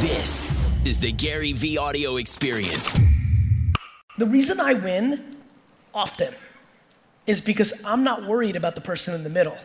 [0.00, 0.42] This
[0.84, 2.92] is the GaryVee audio experience.
[4.18, 5.36] The reason I win
[5.94, 6.34] often
[7.28, 9.56] is because I'm not worried about the person in the middle.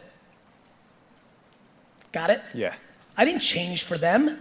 [2.12, 2.44] Got it?
[2.54, 2.76] Yeah.
[3.18, 4.38] I didn't change for them,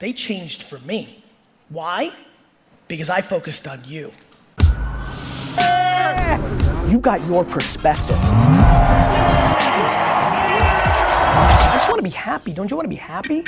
[0.00, 1.22] they changed for me.
[1.68, 2.10] Why?
[2.88, 4.10] Because I focused on you.
[6.90, 8.18] You got your perspective.
[11.30, 12.52] I just want to be happy.
[12.52, 13.44] Don't you want to be happy?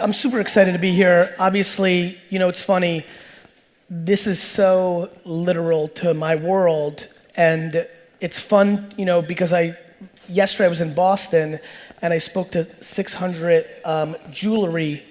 [0.00, 1.34] I'm super excited to be here.
[1.38, 3.04] Obviously, you know, it's funny.
[3.90, 7.08] This is so literal to my world.
[7.36, 7.86] And
[8.18, 9.76] it's fun, you know, because I,
[10.30, 11.60] yesterday I was in Boston
[12.00, 15.04] and I spoke to 600 um, jewelry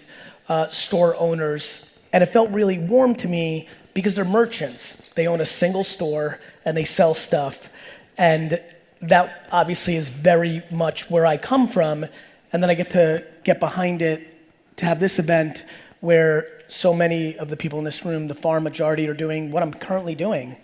[0.49, 1.86] uh, store owners.
[2.11, 4.98] And it felt really warm to me because they're merchants.
[5.13, 7.70] They own a single store and they sell stuff.
[8.17, 8.59] And
[9.00, 12.08] that obviously is very much where I come from.
[12.52, 14.30] And then I get to get behind it
[14.81, 15.64] to have this event
[16.00, 19.61] where so many of the people in this room, the far majority, are doing what
[19.61, 20.58] I'm currently doing.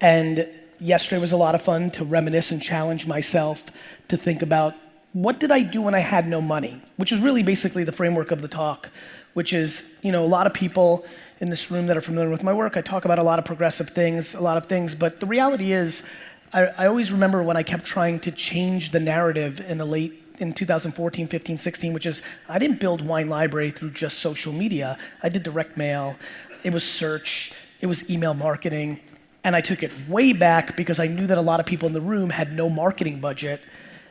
[0.00, 0.48] And
[0.80, 3.64] yesterday was a lot of fun to reminisce and challenge myself
[4.08, 4.74] to think about
[5.12, 8.32] what did I do when I had no money, which is really basically the framework
[8.32, 8.90] of the talk,
[9.34, 11.04] which is, you know, a lot of people
[11.38, 13.44] in this room that are familiar with my work, I talk about a lot of
[13.44, 16.02] progressive things, a lot of things, but the reality is,
[16.52, 20.21] I, I always remember when I kept trying to change the narrative in the late
[20.38, 24.98] in 2014, 15, 16, which is I didn't build Wine Library through just social media.
[25.22, 26.16] I did direct mail,
[26.62, 29.00] it was search, it was email marketing,
[29.44, 31.92] and I took it way back because I knew that a lot of people in
[31.92, 33.60] the room had no marketing budget.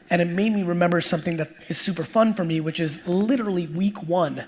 [0.09, 3.65] And it made me remember something that is super fun for me, which is literally
[3.65, 4.45] week one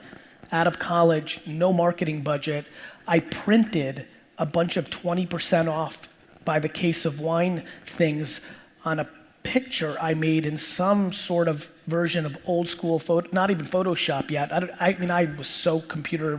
[0.52, 2.66] out of college, no marketing budget.
[3.08, 4.06] I printed
[4.38, 6.10] a bunch of 20% off
[6.44, 8.42] by the case of wine things
[8.84, 9.10] on a
[9.44, 14.32] picture I made in some sort of version of old school photo, not even Photoshop
[14.32, 14.52] yet.
[14.52, 16.34] I, I mean, I was so computer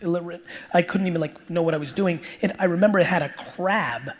[0.00, 2.20] illiterate, I couldn't even like know what I was doing.
[2.42, 4.12] And I remember it had a crab,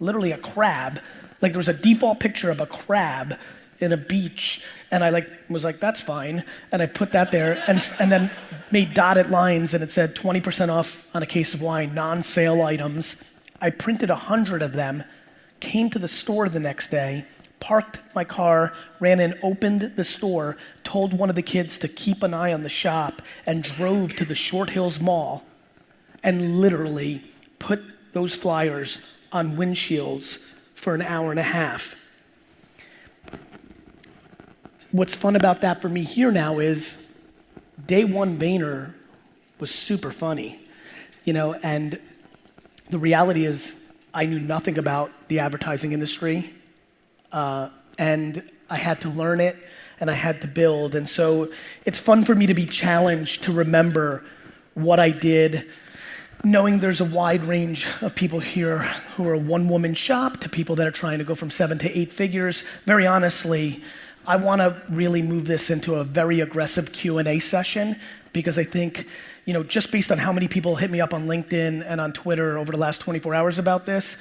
[0.00, 1.00] literally a crab.
[1.40, 3.36] Like there was a default picture of a crab
[3.80, 7.62] in a beach, and I like was like, that's fine, and I put that there,
[7.66, 8.30] and and then
[8.70, 13.16] made dotted lines, and it said 20% off on a case of wine, non-sale items.
[13.60, 15.02] I printed a hundred of them
[15.62, 17.24] came to the store the next day,
[17.60, 22.22] parked my car, ran in, opened the store, told one of the kids to keep
[22.24, 25.44] an eye on the shop, and drove to the Short Hills Mall
[26.22, 27.24] and literally
[27.60, 27.80] put
[28.12, 28.98] those flyers
[29.30, 30.38] on windshields
[30.74, 31.94] for an hour and a half.
[34.90, 36.98] What's fun about that for me here now is
[37.86, 38.94] day one Vayner
[39.60, 40.60] was super funny,
[41.24, 42.00] you know, and
[42.90, 43.76] the reality is
[44.12, 46.52] I knew nothing about the advertising industry,
[47.32, 49.56] uh, and I had to learn it
[49.98, 50.94] and I had to build.
[50.94, 51.50] And so
[51.86, 54.24] it's fun for me to be challenged to remember
[54.74, 55.70] what I did,
[56.44, 58.80] knowing there's a wide range of people here
[59.16, 61.78] who are a one woman shop to people that are trying to go from seven
[61.78, 62.64] to eight figures.
[62.84, 63.82] Very honestly,
[64.26, 67.98] I want to really move this into a very aggressive Q&A session
[68.34, 69.06] because I think
[69.44, 72.12] you know, just based on how many people hit me up on LinkedIn and on
[72.12, 74.16] Twitter over the last 24 hours about this,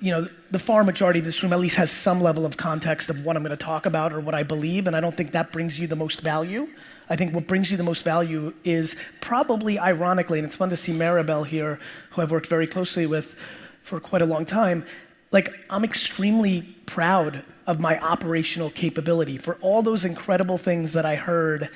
[0.00, 3.10] you know, the far majority of this room at least has some level of context
[3.10, 5.32] of what I'm going to talk about or what I believe, and I don't think
[5.32, 6.68] that brings you the most value.
[7.08, 10.76] I think what brings you the most value is probably ironically, and it's fun to
[10.76, 11.80] see Maribel here,
[12.10, 13.34] who I've worked very closely with
[13.82, 14.84] for quite a long time.
[15.32, 21.16] Like, I'm extremely proud of my operational capability for all those incredible things that I
[21.16, 21.70] heard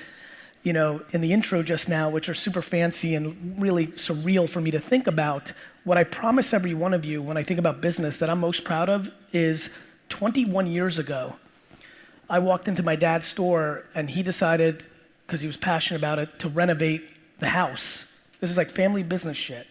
[0.65, 4.61] you know, in the intro just now, which are super fancy and really surreal for
[4.61, 5.53] me to think about,
[5.85, 8.65] what I promise every one of you when I think about business that I'm most
[8.65, 9.71] proud of is
[10.09, 11.37] 21 years ago,
[12.29, 14.85] I walked into my dad's store and he decided,
[15.27, 17.05] because he was passionate about it, to renovate
[17.39, 18.07] the house.
[18.41, 19.67] This is like family business shit.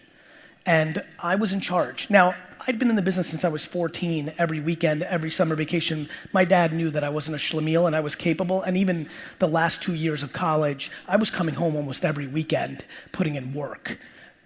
[0.65, 2.09] And I was in charge.
[2.09, 2.35] Now,
[2.65, 6.07] I'd been in the business since I was 14, every weekend, every summer vacation.
[6.31, 8.61] My dad knew that I wasn't a schlemiel and I was capable.
[8.61, 9.09] And even
[9.39, 13.53] the last two years of college, I was coming home almost every weekend, putting in
[13.53, 13.97] work.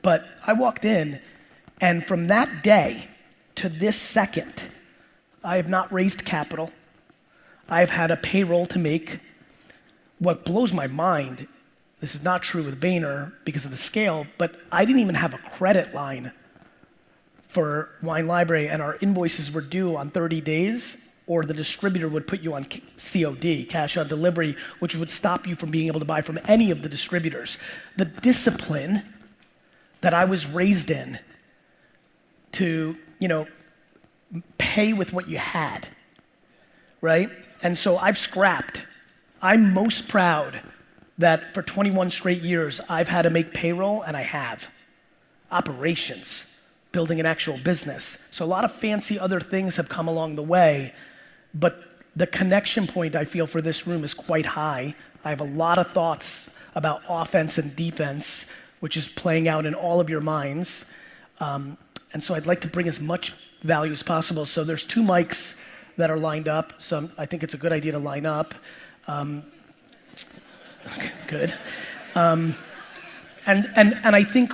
[0.01, 1.19] But I walked in,
[1.79, 3.07] and from that day
[3.56, 4.69] to this second,
[5.44, 6.71] I have not raised capital.
[7.69, 9.19] I've had a payroll to make.
[10.19, 11.47] What blows my mind,
[12.00, 15.33] this is not true with Vayner because of the scale, but I didn't even have
[15.33, 16.31] a credit line
[17.47, 20.97] for Wine Library, and our invoices were due on 30 days,
[21.27, 22.65] or the distributor would put you on
[22.97, 26.71] COD, cash on delivery, which would stop you from being able to buy from any
[26.71, 27.57] of the distributors.
[27.95, 29.03] The discipline
[30.01, 31.19] that I was raised in
[32.57, 33.48] to, you know,
[34.57, 35.88] pay with what you had,
[37.01, 37.30] right?
[37.63, 38.83] And so I've scrapped
[39.42, 40.62] I'm most proud
[41.18, 44.69] that for 21 straight years, I've had to make payroll, and I have.
[45.51, 46.45] Operations,
[46.92, 48.18] building an actual business.
[48.31, 50.94] So a lot of fancy other things have come along the way,
[51.54, 51.83] but
[52.15, 54.95] the connection point I feel for this room is quite high.
[55.24, 58.45] I have a lot of thoughts about offense and defense,
[58.80, 60.86] which is playing out in all of your minds.
[61.39, 61.77] Um,
[62.18, 64.48] and so I'd like to bring as much value as possible.
[64.48, 65.54] So there's two mics
[65.98, 66.74] that are lined up.
[66.80, 68.56] So I think it's a good idea to line up.
[69.08, 69.44] Um,
[71.28, 71.56] good.
[72.16, 72.56] Um,
[73.46, 74.52] and, and, and I think,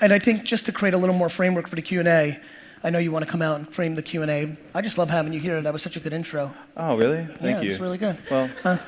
[0.00, 2.40] and I think just to create a little more framework for the Q&A,
[2.82, 4.56] I know you want to come out and frame the Q&A.
[4.74, 5.62] I just love having you here.
[5.62, 6.52] That was such a good intro.
[6.76, 7.26] Oh, really?
[7.26, 7.70] Thank yeah, you.
[7.70, 8.18] It's really good.
[8.28, 8.78] Well, uh,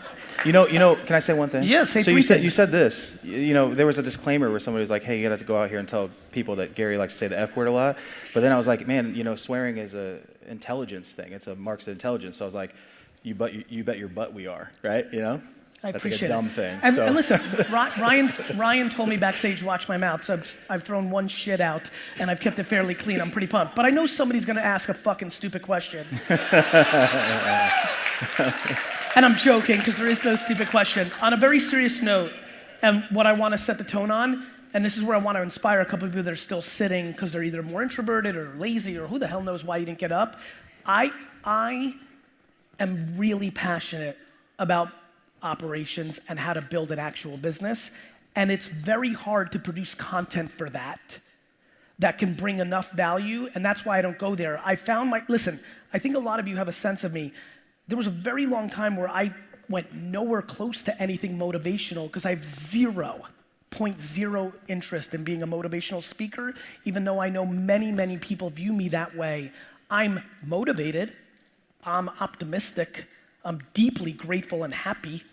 [0.44, 0.96] you know, you know.
[0.96, 1.64] Can I say one thing?
[1.64, 2.44] Yeah, say So you said things.
[2.44, 3.18] you said this.
[3.22, 5.56] You know, there was a disclaimer where somebody was like, "Hey, you got to go
[5.56, 7.96] out here and tell people that Gary likes to say the F word a lot."
[8.34, 11.32] But then I was like, "Man, you know, swearing is a intelligence thing.
[11.32, 12.74] It's a marks of intelligence." So I was like,
[13.22, 15.06] "You bet, you, you bet your butt we are, right?
[15.12, 15.42] You know."
[15.82, 16.52] I That's appreciate like a dumb it.
[16.52, 16.78] thing.
[16.82, 17.06] And, so.
[17.06, 17.40] and listen,
[17.72, 20.22] Ryan, Ryan told me backstage, watch my mouth.
[20.24, 21.88] So I've, I've thrown one shit out
[22.18, 23.18] and I've kept it fairly clean.
[23.18, 23.76] I'm pretty pumped.
[23.76, 26.06] But I know somebody's going to ask a fucking stupid question.
[29.16, 31.10] and I'm joking because there is no stupid question.
[31.20, 32.32] On a very serious note,
[32.82, 35.36] and what I want to set the tone on, and this is where I want
[35.36, 38.36] to inspire a couple of you that are still sitting because they're either more introverted
[38.36, 40.38] or lazy or who the hell knows why you didn't get up.
[40.86, 41.10] I,
[41.44, 41.96] I
[42.78, 44.16] am really passionate
[44.58, 44.90] about
[45.42, 47.90] operations and how to build an actual business.
[48.36, 51.18] And it's very hard to produce content for that
[51.98, 53.48] that can bring enough value.
[53.54, 54.60] And that's why I don't go there.
[54.64, 55.60] I found my, listen,
[55.92, 57.32] I think a lot of you have a sense of me.
[57.90, 59.34] There was a very long time where I
[59.68, 63.22] went nowhere close to anything motivational because I have zero,
[63.70, 66.54] point zero interest in being a motivational speaker,
[66.84, 69.50] even though I know many, many people view me that way.
[69.90, 71.14] I'm motivated,
[71.82, 73.06] I'm optimistic,
[73.44, 75.24] I'm deeply grateful and happy.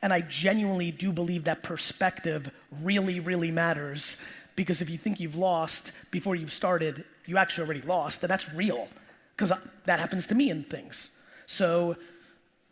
[0.00, 4.16] And I genuinely do believe that perspective really, really matters.
[4.54, 8.48] Because if you think you've lost before you've started, you actually already lost, and that's
[8.52, 8.86] real.
[9.34, 11.08] Because uh, that happens to me in things.
[11.46, 11.96] So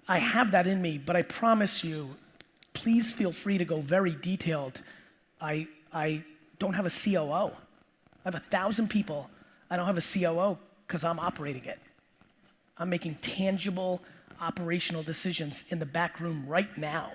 [0.08, 2.16] I have that in me, but I promise you,
[2.72, 4.82] please feel free to go very detailed.
[5.40, 6.24] I, I
[6.58, 7.52] don't have a COO.
[7.52, 7.52] I
[8.24, 9.30] have a thousand people.
[9.70, 11.78] I don't have a COO because I'm operating it.
[12.76, 14.02] I'm making tangible
[14.40, 17.12] operational decisions in the back room right now.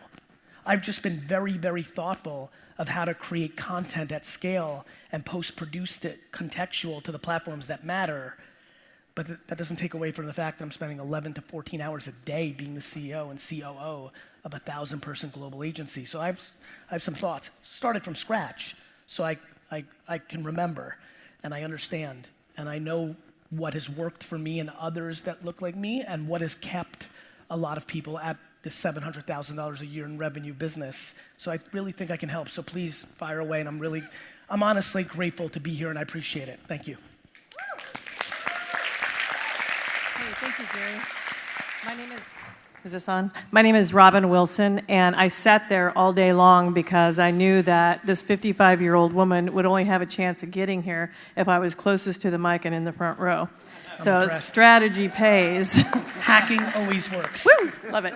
[0.66, 5.56] I've just been very, very thoughtful of how to create content at scale and post
[5.56, 8.38] produced it contextual to the platforms that matter.
[9.20, 11.82] But th- that doesn't take away from the fact that I'm spending 11 to 14
[11.82, 14.12] hours a day being the CEO and COO
[14.46, 16.06] of a thousand person global agency.
[16.06, 16.52] So I have,
[16.90, 17.50] I have some thoughts.
[17.62, 18.78] Started from scratch,
[19.08, 19.38] so I,
[19.70, 20.96] I, I can remember
[21.44, 23.18] and I understand and I know
[23.50, 27.10] what has worked for me and others that look like me and what has kept
[27.50, 31.14] a lot of people at this $700,000 a year in revenue business.
[31.38, 32.48] So I really think I can help.
[32.48, 33.60] So please fire away.
[33.60, 34.02] And I'm really,
[34.50, 36.62] I'm honestly grateful to be here and I appreciate it.
[36.70, 36.96] Thank you.
[40.20, 41.02] Hey, thank you, Gary.
[41.86, 42.22] My name is.
[42.86, 43.32] Is this on?
[43.52, 47.62] My name is Robin Wilson, and I sat there all day long because I knew
[47.64, 51.50] that this 55 year old woman would only have a chance of getting here if
[51.50, 53.50] I was closest to the mic and in the front row.
[53.98, 54.48] so impressed.
[54.48, 55.82] strategy pays.
[56.22, 57.46] Hacking always works.
[57.46, 57.72] Woo!
[57.90, 58.14] Love it.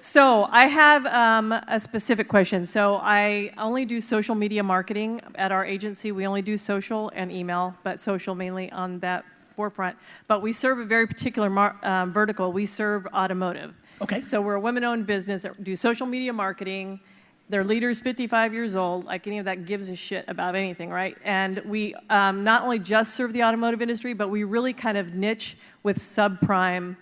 [0.00, 2.66] So I have um, a specific question.
[2.66, 6.12] So I only do social media marketing at our agency.
[6.12, 9.96] We only do social and email, but social mainly on that forefront.
[10.28, 12.52] But we serve a very particular mar- um, vertical.
[12.52, 13.78] We serve automotive.
[14.00, 14.20] Okay.
[14.20, 17.00] So we're a women-owned business that do social media marketing.
[17.48, 19.04] Their leader's 55 years old.
[19.04, 21.16] Like any of that gives a shit about anything, right?
[21.24, 25.14] And we um, not only just serve the automotive industry, but we really kind of
[25.14, 26.96] niche with subprime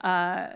[0.00, 0.48] uh,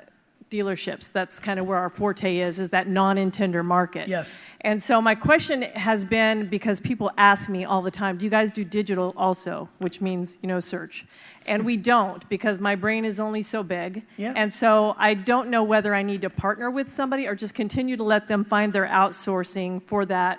[0.50, 1.10] dealerships.
[1.12, 4.08] That's kind of where our forte is, is that non-intender market.
[4.08, 4.30] Yes.
[4.60, 8.30] And so my question has been because people ask me all the time, do you
[8.30, 11.04] guys do digital also, which means, you know, search?
[11.46, 14.04] And we don't because my brain is only so big.
[14.16, 14.32] Yeah.
[14.36, 17.96] And so I don't know whether I need to partner with somebody or just continue
[17.96, 20.38] to let them find their outsourcing for that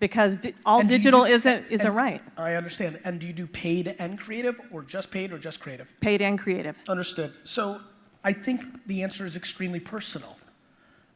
[0.00, 2.22] because di- all And digital do- isn't isn't and- right.
[2.36, 3.00] I understand.
[3.04, 5.88] And do you do paid and creative or just paid or just creative?
[6.00, 6.78] Paid and creative.
[6.88, 7.34] Understood.
[7.42, 7.80] So
[8.24, 10.36] I think the answer is extremely personal.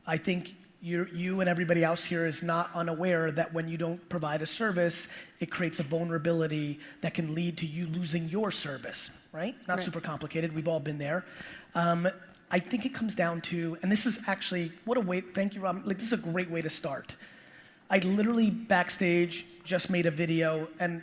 [0.06, 4.08] I think you you and everybody else here is not unaware that when you don't
[4.08, 9.10] provide a service, it creates a vulnerability that can lead to you losing your service,
[9.32, 9.54] right?
[9.68, 9.84] Not Right.
[9.84, 10.54] super complicated.
[10.54, 11.24] We've all been there.
[11.74, 12.08] Um,
[12.50, 15.62] I think it comes down to, and this is actually, what a way, thank you,
[15.62, 15.86] Rob.
[15.86, 17.16] Like, this is a great way to start.
[17.88, 21.02] I literally backstage just made a video, and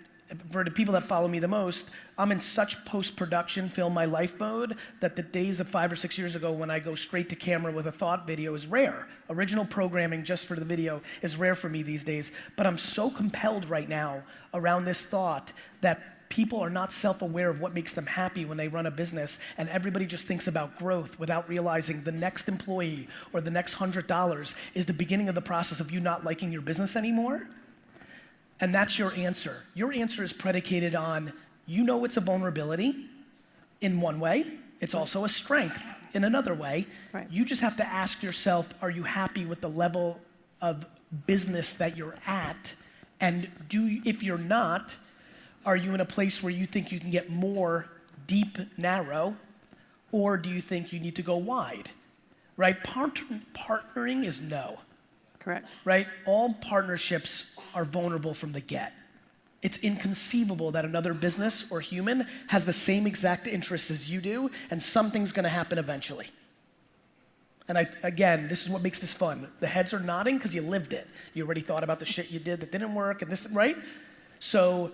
[0.51, 4.05] for the people that follow me the most, I'm in such post production, film my
[4.05, 7.29] life mode, that the days of five or six years ago when I go straight
[7.29, 9.07] to camera with a thought video is rare.
[9.29, 12.31] Original programming just for the video is rare for me these days.
[12.55, 17.49] But I'm so compelled right now around this thought that people are not self aware
[17.49, 20.77] of what makes them happy when they run a business, and everybody just thinks about
[20.77, 25.35] growth without realizing the next employee or the next hundred dollars is the beginning of
[25.35, 27.47] the process of you not liking your business anymore.
[28.61, 29.63] And that's your answer.
[29.73, 31.33] Your answer is predicated on
[31.65, 33.09] you know it's a vulnerability
[33.81, 34.45] in one way,
[34.81, 35.81] it's also a strength
[36.13, 36.87] in another way.
[37.13, 37.29] Right.
[37.29, 40.19] You just have to ask yourself are you happy with the level
[40.61, 40.85] of
[41.27, 42.73] business that you're at?
[43.19, 44.95] And do if you're not,
[45.65, 47.85] are you in a place where you think you can get more
[48.27, 49.35] deep, narrow,
[50.11, 51.91] or do you think you need to go wide?
[52.57, 52.81] Right?
[52.83, 53.21] Part-
[53.53, 54.79] partnering is no
[55.39, 55.77] Correct.
[55.85, 56.07] right?
[56.25, 58.93] All partnerships are vulnerable from the get.
[59.61, 64.49] It's inconceivable that another business or human has the same exact interests as you do,
[64.71, 66.27] and something's gonna happen eventually.
[67.67, 69.47] And I, again, this is what makes this fun.
[69.59, 71.07] The heads are nodding because you lived it.
[71.33, 73.77] You already thought about the shit you did that didn't work, and this, right?
[74.39, 74.91] So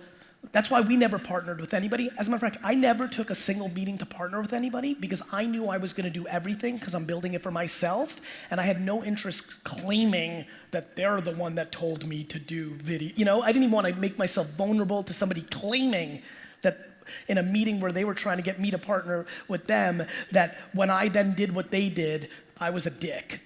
[0.52, 2.10] that's why we never partnered with anybody.
[2.18, 4.94] As a matter of fact, I never took a single meeting to partner with anybody
[4.94, 8.20] because I knew I was going to do everything because I'm building it for myself,
[8.50, 12.70] and I had no interest claiming that they're the one that told me to do
[12.74, 13.10] video.
[13.16, 16.22] You know, I didn't even want to make myself vulnerable to somebody claiming
[16.62, 16.90] that
[17.28, 20.56] in a meeting where they were trying to get me to partner with them, that
[20.72, 23.40] when I then did what they did, I was a dick.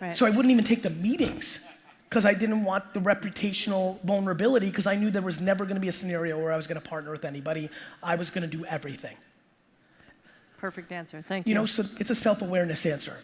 [0.00, 0.16] Right.
[0.16, 1.58] So I wouldn't even take the meetings
[2.12, 5.80] because I didn't want the reputational vulnerability because I knew there was never going to
[5.80, 7.70] be a scenario where I was going to partner with anybody.
[8.02, 9.16] I was going to do everything.
[10.58, 11.24] Perfect answer.
[11.26, 11.52] Thank you.
[11.52, 13.16] You know, so it's a self-awareness answer.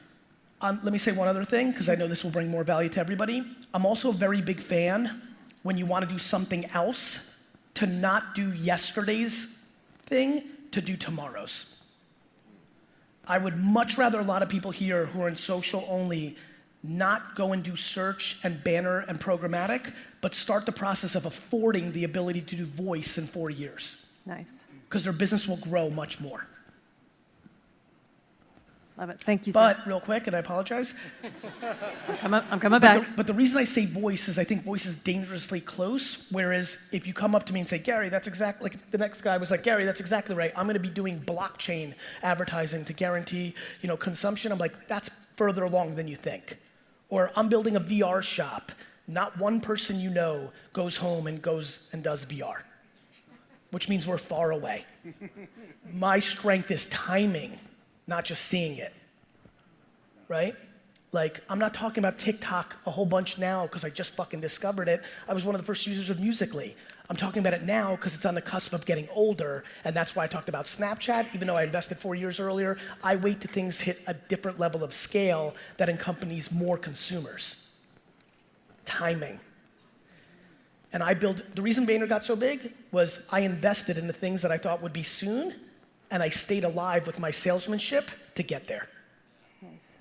[0.62, 2.88] Um, let me say one other thing because I know this will bring more value
[2.88, 3.44] to everybody.
[3.74, 5.20] I'm also a very big fan
[5.64, 7.20] when you want to do something else
[7.74, 9.48] to not do yesterday's
[10.06, 11.66] thing to do tomorrow's.
[13.26, 16.38] I would much rather a lot of people here who are in social only
[16.88, 21.92] not go and do search and banner and programmatic, but start the process of affording
[21.92, 24.66] the ability to do voice in four years nice.
[24.88, 26.46] because their business will grow much more.
[28.96, 29.20] Love it.
[29.20, 29.60] Thank you, sir.
[29.60, 30.92] But real quick, and I apologize,
[32.08, 33.02] I'm coming, I'm coming but back.
[33.02, 36.18] the, but the reason I say voice is I think voice is dangerously close.
[36.32, 38.98] Whereas if you come up to me and say, Gary, that's exactly, like if the
[38.98, 40.52] next guy was like, Gary, that's exactly right.
[40.56, 44.50] I'm going to be doing blockchain advertising to guarantee, you know, consumption.
[44.50, 46.58] I'm like, that's further along than you think.
[47.08, 48.72] Or I'm building a VR shop.
[49.06, 52.60] Not one person you know goes home and goes and does VR,
[53.70, 54.84] which means we're far away.
[55.92, 57.58] My strength is timing,
[58.06, 58.92] not just seeing it
[60.28, 60.54] right?
[61.10, 64.88] Like, I'm not talking about TikTok a whole bunch now because I just fucking discovered
[64.88, 65.02] it.
[65.26, 66.74] I was one of the first users of Musical.ly.
[67.10, 70.14] I'm talking about it now because it's on the cusp of getting older, and that's
[70.14, 71.34] why I talked about Snapchat.
[71.34, 74.84] Even though I invested four years earlier, I wait till things hit a different level
[74.84, 77.56] of scale that accompanies more consumers.
[78.84, 79.40] Timing.
[80.92, 84.42] And I built, the reason Vayner got so big was I invested in the things
[84.42, 85.54] that I thought would be soon,
[86.10, 88.88] and I stayed alive with my salesmanship to get there.
[89.62, 89.98] Nice.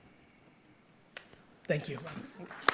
[1.65, 1.97] Thank you.
[2.37, 2.65] Thanks.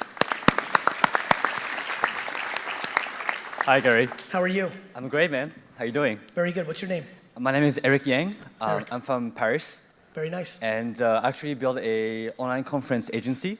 [3.65, 4.09] Hi, Gary.
[4.29, 4.69] How are you?
[4.95, 5.51] I'm great, man.
[5.77, 6.19] How are you doing?
[6.35, 6.67] Very good.
[6.67, 7.05] What's your name?
[7.39, 8.35] My name is Eric Yang.
[8.59, 8.87] Um, Eric.
[8.91, 10.59] I'm from Paris, Very nice.
[10.61, 13.57] and uh, actually built a online conference agency,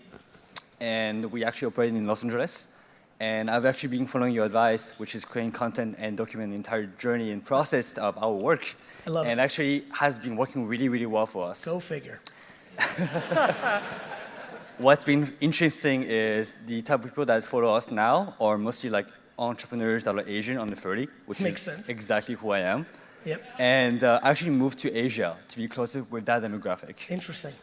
[0.81, 2.69] and we actually operate in Los Angeles.
[3.19, 6.87] And I've actually been following your advice, which is creating content and document the entire
[6.99, 8.75] journey and process of our work.
[9.07, 9.43] I love and it.
[9.43, 11.63] actually has been working really, really well for us.
[11.63, 12.19] Go figure.
[14.79, 19.07] What's been interesting is the type of people that follow us now are mostly like
[19.37, 21.89] entrepreneurs that are Asian under 30, which Makes is sense.
[21.89, 22.85] exactly who I am.
[23.25, 23.43] Yep.
[23.57, 27.09] And uh, I actually moved to Asia to be closer with that demographic.
[27.09, 27.53] Interesting.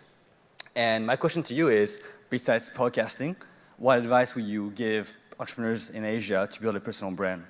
[0.74, 3.36] And my question to you is, besides podcasting,
[3.76, 7.42] what advice would you give entrepreneurs in Asia to build a personal brand?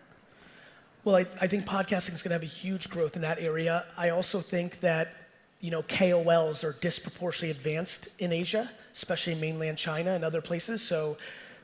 [1.05, 3.87] Well, I, I think podcasting is going to have a huge growth in that area.
[3.97, 5.15] I also think that
[5.61, 10.83] you know KOLs are disproportionately advanced in Asia, especially in mainland China and other places.
[10.83, 11.17] So,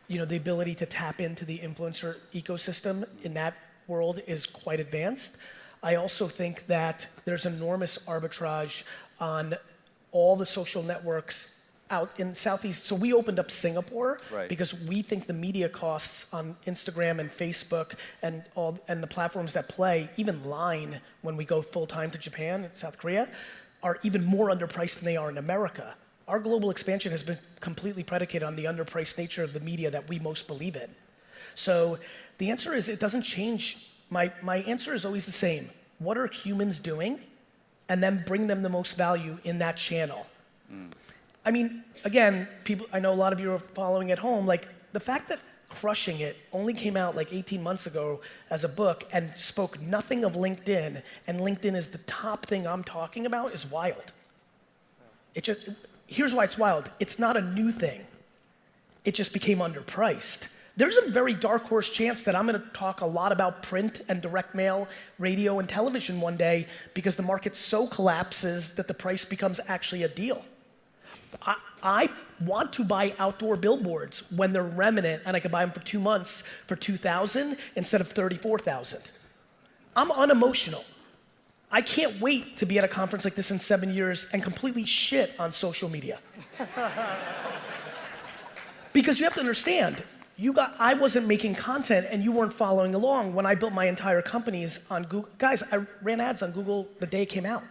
[0.08, 3.54] you know, the ability to tap into the influencer ecosystem in that
[3.88, 5.36] world is quite advanced.
[5.82, 8.84] I also think that there's enormous arbitrage
[9.20, 9.54] on
[10.12, 11.48] all the social networks
[11.90, 12.84] out in Southeast.
[12.86, 14.48] So we opened up Singapore Right.
[14.48, 19.52] because we think the media costs on Instagram and Facebook and all and the platforms
[19.52, 23.28] that play, even Line, when we go full time to Japan and South Korea,
[23.84, 25.94] are even more underpriced than they are in America.
[26.28, 30.08] Our global expansion has been completely predicated on the underpriced nature of the media that
[30.08, 30.90] we most believe in.
[31.54, 31.98] So
[32.38, 35.68] the answer is it doesn't change My, my answer is always the same.
[35.98, 37.20] What are humans doing?
[37.88, 40.26] And then bring them the most value in that channel.
[40.68, 40.88] Hmm.
[41.44, 44.46] I mean, again, people, I know a lot of you are following at home.
[44.46, 48.68] Like, the fact that Crushing It only came out like 18 months ago as a
[48.68, 53.52] book and spoke nothing of LinkedIn, and LinkedIn is the top thing I'm talking about
[53.52, 54.12] is wild.
[55.34, 55.68] It just,
[56.06, 58.00] here's why it's wild it's not a new thing,
[59.04, 60.48] it just became underpriced.
[60.78, 64.20] There's a very dark horse chance that I'm gonna talk a lot about print and
[64.20, 69.24] direct mail, radio, and television one day because the market so collapses that the price
[69.24, 70.44] becomes actually a deal.
[71.42, 72.10] I, I
[72.40, 75.98] want to buy outdoor billboards when they're remnant and I can buy them for two
[75.98, 79.00] months for 2000 instead of 34,000.
[79.94, 80.84] I'm unemotional.
[81.70, 84.84] I can't wait to be at a conference like this in seven years and completely
[84.84, 86.20] shit on social media.
[88.92, 90.02] because you have to understand,
[90.36, 93.86] you got, I wasn't making content and you weren't following along when I built my
[93.86, 95.28] entire companies on Google.
[95.38, 97.64] Guys, I ran ads on Google the day it came out.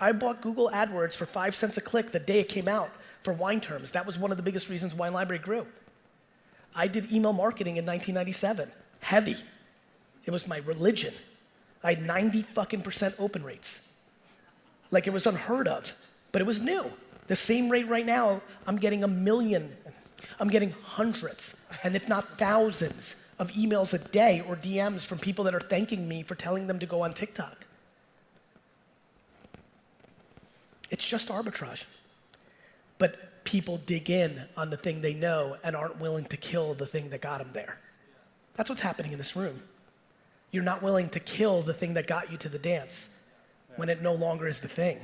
[0.00, 2.90] I bought Google AdWords for five cents a click the day it came out
[3.22, 3.90] for wine terms.
[3.92, 5.66] That was one of the biggest reasons Wine Library grew.
[6.74, 9.36] I did email marketing in 1997, heavy.
[10.24, 11.14] It was my religion.
[11.82, 13.80] I had 90 fucking percent open rates.
[14.90, 15.92] Like it was unheard of,
[16.32, 16.90] but it was new.
[17.28, 19.70] The same rate right now, I'm getting a million,
[20.40, 21.54] I'm getting hundreds,
[21.84, 26.08] and if not thousands, of emails a day or DMs from people that are thanking
[26.08, 27.66] me for telling them to go on TikTok.
[30.90, 31.84] It's just arbitrage.
[32.98, 36.86] But people dig in on the thing they know and aren't willing to kill the
[36.86, 37.78] thing that got them there.
[38.56, 39.62] That's what's happening in this room.
[40.50, 43.10] You're not willing to kill the thing that got you to the dance
[43.76, 44.98] when it no longer is the thing.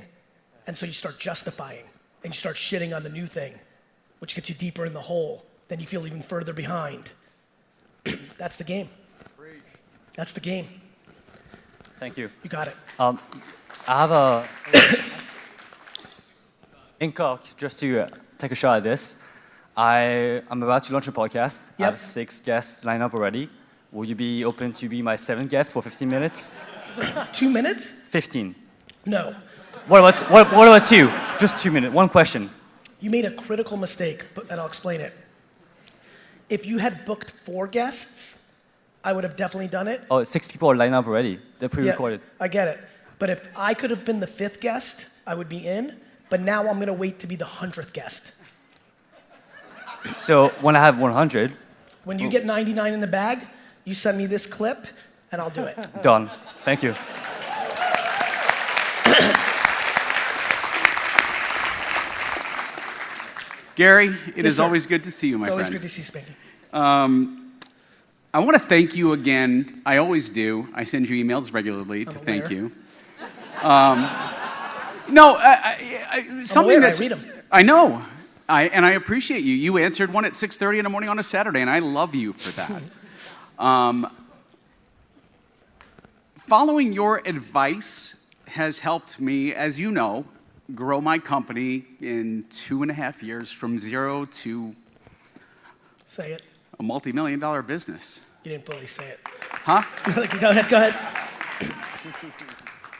[0.67, 1.83] And so you start justifying
[2.23, 3.53] and you start shitting on the new thing,
[4.19, 5.45] which gets you deeper in the hole.
[5.67, 7.11] Then you feel even further behind.
[8.37, 8.89] That's the game.
[10.15, 10.67] That's the game.
[11.99, 12.29] Thank you.
[12.43, 12.75] You got it.
[12.99, 13.19] Um,
[13.87, 14.47] I have a
[16.99, 19.17] in Cork, just to take a shot at this.
[19.75, 21.59] I I'm about to launch a podcast.
[21.79, 23.49] I have six guests lined up already.
[23.95, 26.51] Will you be open to be my seventh guest for 15 minutes?
[27.33, 27.93] Two minutes?
[28.09, 28.53] 15.
[29.05, 29.33] No.
[29.87, 31.09] What about, what, what about two?
[31.39, 31.93] Just two minutes.
[31.93, 32.49] One question.
[32.99, 35.13] You made a critical mistake, but, and I'll explain it.
[36.49, 38.35] If you had booked four guests,
[39.01, 40.01] I would have definitely done it.
[40.11, 41.39] Oh, six people are lined up already.
[41.59, 42.19] They're pre-recorded.
[42.41, 42.79] I get it.
[43.17, 45.95] But if I could have been the fifth guest, I would be in.
[46.29, 48.33] But now I'm gonna wait to be the hundredth guest.
[50.17, 51.53] So when I have 100,
[52.03, 52.31] When you oh.
[52.31, 53.47] get 99 in the bag,
[53.85, 54.87] you send me this clip,
[55.31, 55.77] and I'll do it.
[56.01, 56.29] done.
[56.63, 56.93] Thank you.
[63.75, 64.63] Gary, it is Yes, sir.
[64.63, 65.59] always good to see you, my friend.
[65.61, 65.81] it's always friend.
[65.81, 66.29] good to see
[66.73, 67.41] Spanky.
[68.33, 69.81] I want to thank you again.
[69.85, 70.67] I always do.
[70.73, 72.53] I send you emails regularly to I'm thank aware.
[72.53, 72.71] you.
[73.61, 74.09] Um,
[75.09, 76.99] no, I, I, I, something aware, I that's.
[76.99, 77.21] read 'em.
[77.51, 78.01] I know,
[78.49, 79.53] I, and I appreciate you.
[79.53, 82.33] You answered one at 6:30 in the morning on a Saturday, and I love you
[82.33, 82.81] for that.
[83.59, 84.09] um,
[86.37, 88.15] following your advice
[88.47, 90.25] has helped me, as you know,
[90.73, 94.75] grow my company in two and a half years from zero to
[96.07, 96.41] Say it.
[96.79, 98.21] a multi-million dollar business.
[98.43, 99.19] You didn't fully say it.
[99.51, 99.81] Huh?
[100.39, 100.95] go ahead, go ahead.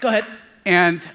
[0.01, 0.25] go ahead.
[0.65, 1.07] And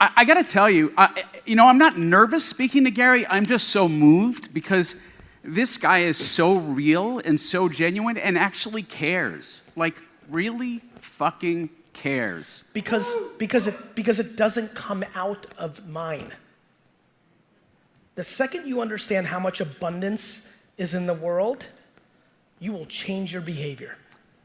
[0.00, 3.26] I, I got to tell you, I, you know, I'm not nervous speaking to Gary.
[3.28, 4.96] I'm just so moved because
[5.42, 9.62] this guy is so real and so genuine and actually cares.
[9.76, 12.64] Like, really fucking cares.
[12.72, 16.32] Because, because, it, because it doesn't come out of mine.
[18.14, 20.42] The second you understand how much abundance
[20.76, 21.66] is in the world,
[22.58, 23.96] you will change your behavior.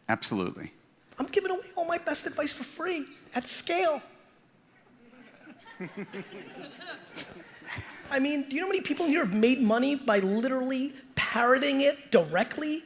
[0.10, 0.72] Absolutely.
[1.20, 3.06] I'm giving away all my best advice for free
[3.36, 4.02] at scale.
[8.10, 10.93] I mean, do you know how many people in here have made money by literally
[11.15, 12.84] parroting it directly?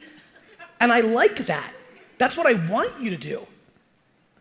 [0.80, 1.72] And I like that.
[2.18, 3.46] That's what I want you to do.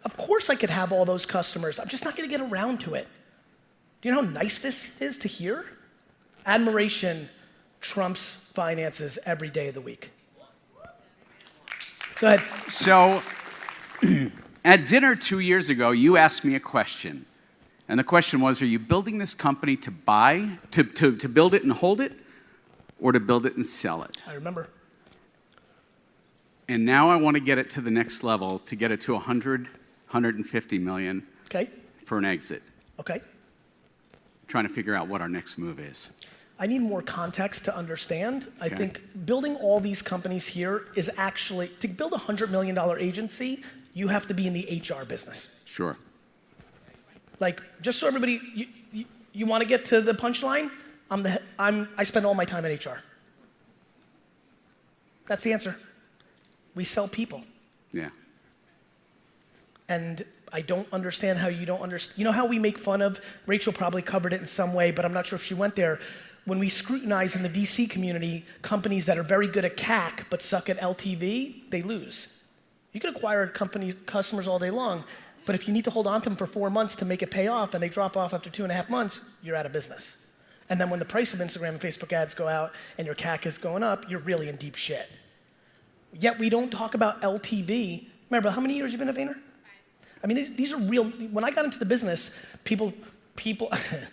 [0.04, 1.80] Of course, I could have all those customers.
[1.80, 3.08] I'm just not going to get around to it.
[4.02, 5.66] Do you know how nice this is to hear?
[6.46, 7.30] Admiration
[7.82, 10.10] trumps finances every day of the week.
[12.20, 12.72] Go ahead.
[12.72, 13.22] So,
[14.66, 17.26] at dinner two years ago, you asked me a question.
[17.92, 21.54] And the question was Are you building this company to buy, to, to, to build
[21.54, 22.14] it and hold it,
[23.02, 24.18] or to build it and sell it?
[24.26, 24.70] I remember.
[26.70, 29.12] And now I want to get it to the next level to get it to
[29.12, 31.70] 100, 150 million Okay.
[32.06, 32.64] for an exit.
[32.98, 33.20] Okay.
[34.48, 36.14] Trying to figure out what our next move is.
[36.60, 38.50] I need more context to understand.
[38.62, 42.98] I think building all these companies here is actually to build a hundred million dollar
[42.98, 43.66] agency.
[43.94, 45.50] You have to be in the HR business.
[45.66, 45.98] Sure.
[47.42, 50.70] Like, just so everybody, you, you, you want to get to the punchline?
[51.10, 53.02] I'm the, I'm, I spend all my time in HR.
[55.26, 55.76] That's the answer.
[56.76, 57.44] We sell people.
[57.92, 58.10] Yeah.
[59.90, 60.24] And
[60.54, 62.20] I don't understand how you don't understand.
[62.20, 65.04] You know how we make fun of, Rachel probably covered it in some way, but
[65.04, 66.00] I'm not sure if she went there.
[66.46, 70.44] When we scrutinize in the VC community companies that are very good at CAC but
[70.44, 72.28] suck at LTV, they lose.
[72.94, 75.06] You can acquire companies, customers all day long,
[75.46, 77.32] but if you need to hold on to them for four months to make it
[77.32, 79.72] pay off and they drop off after two and a half months, you're out of
[79.72, 80.18] business.
[80.70, 83.46] And then when the price of Instagram and Facebook ads go out and your CAC
[83.46, 85.10] is going up, you're really in deep shit.
[86.14, 88.06] Yet we don't talk about LTV.
[88.30, 89.36] Remember, how many years you've been at Vayner?
[90.24, 91.06] I mean, these- are real.
[91.06, 92.32] When I got into the business,
[92.64, 92.94] people,
[93.36, 93.70] people,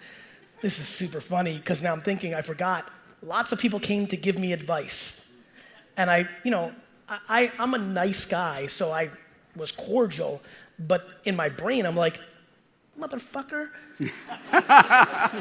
[0.62, 2.90] this is super funny because now I'm thinking, I forgot.
[3.22, 5.28] Lots of people came to give me advice.
[5.96, 6.72] And I, you know,
[7.08, 9.10] I, I'm a nice guy, so I
[9.56, 10.40] was cordial,
[10.78, 12.20] but in my brain, I'm like,
[12.98, 13.68] motherfucker,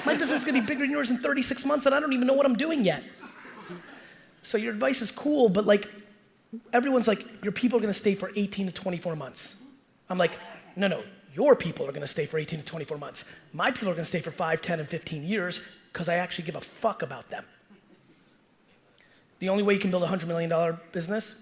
[0.05, 2.27] my business is gonna be bigger than yours in 36 months, and I don't even
[2.27, 3.03] know what I'm doing yet.
[4.41, 5.89] So your advice is cool, but like,
[6.73, 9.55] everyone's like, your people are gonna stay for 18 to 24 months.
[10.09, 10.31] I'm like,
[10.75, 13.25] no, no, your people are gonna stay for 18 to 24 months.
[13.53, 16.55] My people are gonna stay for 5, 10, and 15 years because I actually give
[16.55, 17.43] a fuck about them.
[19.39, 21.35] The only way you can build a $100 million business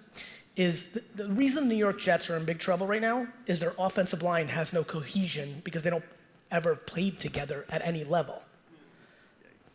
[0.56, 3.60] is the, the reason the New York Jets are in big trouble right now is
[3.60, 6.04] their offensive line has no cohesion because they don't
[6.52, 8.42] ever played together at any level.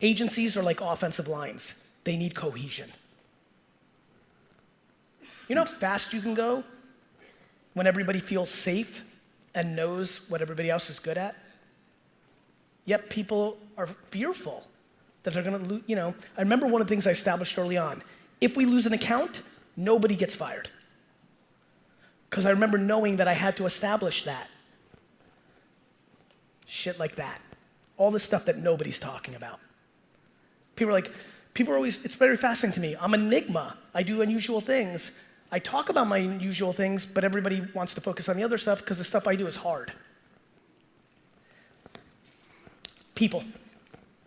[0.01, 2.89] Agencies are like offensive lines, they need cohesion.
[5.47, 6.63] You know how fast you can go
[7.73, 9.03] when everybody feels safe
[9.53, 11.35] and knows what everybody else is good at?
[12.85, 14.65] Yet people are fearful
[15.23, 15.83] that they're to lose.
[15.85, 18.01] You know, I remember one of the things I established early on.
[18.39, 19.43] If we lose an account,
[19.75, 20.69] nobody gets fired.
[22.29, 24.47] Because I remember knowing that I had to establish that.
[26.65, 27.41] Shit like that.
[27.97, 29.59] All the stuff that nobody's talking about.
[30.75, 31.11] People are like,
[31.53, 32.95] people are always, it's very fascinating to me.
[32.99, 33.77] I'm an enigma.
[33.93, 35.11] I do unusual things.
[35.51, 38.79] I talk about my unusual things, but everybody wants to focus on the other stuff
[38.79, 39.91] because the stuff I do is hard.
[43.15, 43.43] People.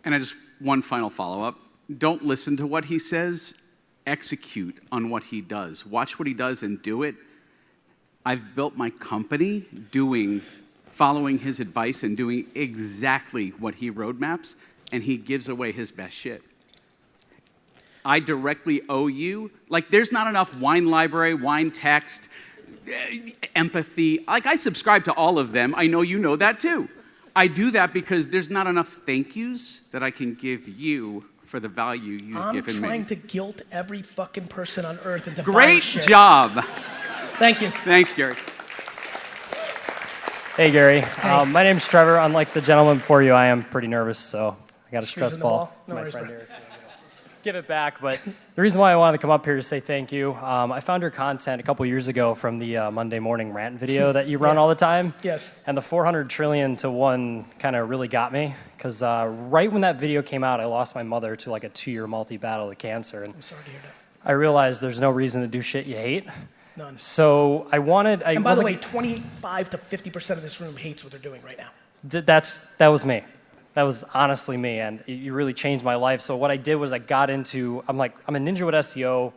[0.03, 1.55] And I just one final follow up.
[1.97, 3.59] Don't listen to what he says,
[4.05, 5.85] execute on what he does.
[5.85, 7.15] Watch what he does and do it.
[8.25, 10.41] I've built my company doing
[10.91, 14.55] following his advice and doing exactly what he roadmaps
[14.93, 16.41] and he gives away his best shit.
[18.05, 19.51] I directly owe you.
[19.67, 22.29] Like, there's not enough wine library, wine text,
[22.87, 24.23] eh, empathy.
[24.27, 25.73] Like, I subscribe to all of them.
[25.75, 26.87] I know you know that too.
[27.35, 31.61] I do that because there's not enough thank yous that I can give you for
[31.61, 35.53] the value you've I'm given trying to guilt every fucking person on earth into buying
[35.55, 36.01] Great shit.
[36.03, 36.61] job.
[37.35, 37.69] Thank you.
[37.85, 38.35] Thanks, Gary.
[40.57, 40.99] Hey, Gary.
[41.23, 42.17] Um, my name's Trevor.
[42.17, 45.49] Unlike the gentleman before you, I am pretty nervous, so I got a stress ball.
[45.49, 45.73] ball.
[45.87, 46.35] No my worries, friend bro.
[46.35, 46.47] here.
[47.45, 48.19] Give it back, but
[48.55, 50.33] the reason why I wanted to come up here is say thank you.
[50.33, 53.77] Um, I found your content a couple years ago from the uh, Monday morning rant
[53.77, 54.61] video that you run Yeah.
[54.61, 55.13] all the time.
[55.21, 55.51] Yes.
[55.67, 59.81] And the 400 trillion to one kind of really got me because uh, right when
[59.81, 63.23] that video came out, I lost my mother to like a two-year multi-battle with cancer,
[63.23, 64.27] and Sorry to hear that.
[64.27, 66.25] I realized there's no reason to do shit you hate.
[66.75, 66.97] None.
[66.97, 68.23] So I wanted.
[68.23, 71.43] I And by the way, 25 to 50% of this room hates what they're doing
[71.43, 71.69] right now.
[72.09, 73.21] Th- that's that was me.
[73.75, 76.21] That was honestly me, and you really changed my life.
[76.21, 77.83] So what I did was I got into.
[77.87, 79.33] I'm like I'm a ninja with SEO.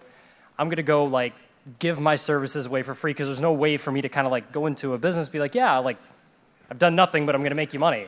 [0.58, 1.34] I'm gonna go like
[1.78, 4.30] give my services away for free because there's no way for me to kind of
[4.30, 5.98] like go into a business be like, yeah, like
[6.70, 8.06] I've done nothing, but I'm gonna make you money.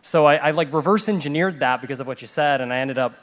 [0.00, 2.98] So I, I like reverse engineered that because of what you said, and I ended
[2.98, 3.14] up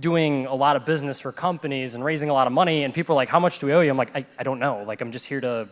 [0.00, 2.82] doing a lot of business for companies and raising a lot of money.
[2.82, 3.90] And people are like, how much do we owe you?
[3.90, 4.82] I'm like, I, I don't know.
[4.82, 5.68] Like I'm just here to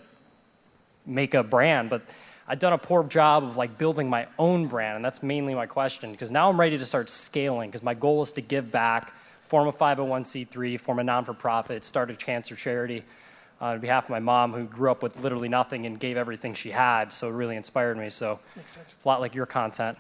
[1.05, 2.03] make a brand, but
[2.49, 5.67] I've done a poor job of like building my own brand, and that's mainly my
[5.67, 6.13] question.
[6.13, 7.71] Because now I'm ready to start scaling.
[7.71, 12.15] Because my goal is to give back, form a 501c3, form a non-for-profit, start a
[12.15, 13.05] cancer charity.
[13.61, 16.53] Uh, on behalf of my mom, who grew up with literally nothing and gave everything
[16.53, 18.09] she had, so it really inspired me.
[18.09, 19.97] So it's a lot like your content.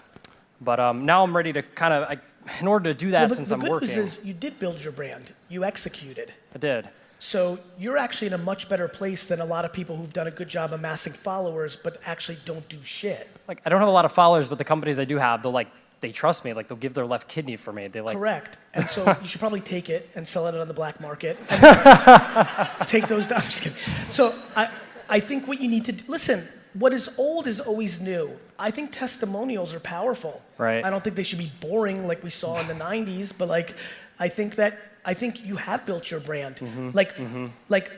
[0.60, 2.18] But um, now I'm ready to kind of, I,
[2.60, 4.34] in order to do that, Well, the, since the I'm good working, news is you
[4.34, 5.32] did build your brand.
[5.48, 6.32] You executed.
[6.54, 6.88] I did.
[7.24, 10.26] So you're actually in a much better place than a lot of people who've done
[10.26, 13.28] a good job amassing followers, but actually don't do shit.
[13.46, 15.52] Like I don't have a lot of followers, but the companies I do have, they'll
[15.52, 15.68] like,
[16.00, 16.52] they trust me.
[16.52, 17.86] Like they'll give their left kidney for me.
[17.86, 18.58] They like, Correct.
[18.74, 21.38] And so you should probably take it and sell it on the black market.
[22.88, 23.38] take those down.
[23.38, 23.78] I'm just kidding.
[24.08, 24.68] So I,
[25.08, 28.36] I think what you need to do, listen, what is old is always new.
[28.58, 30.42] I think testimonials are powerful.
[30.58, 30.84] Right.
[30.84, 33.76] I don't think they should be boring like we saw in the 90s, but like
[34.18, 36.56] I think that I think you have built your brand.
[36.56, 37.46] Mm-hmm, like, mm-hmm.
[37.68, 37.90] like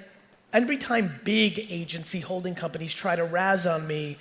[0.52, 4.16] every time big agency holding companies try to razz on me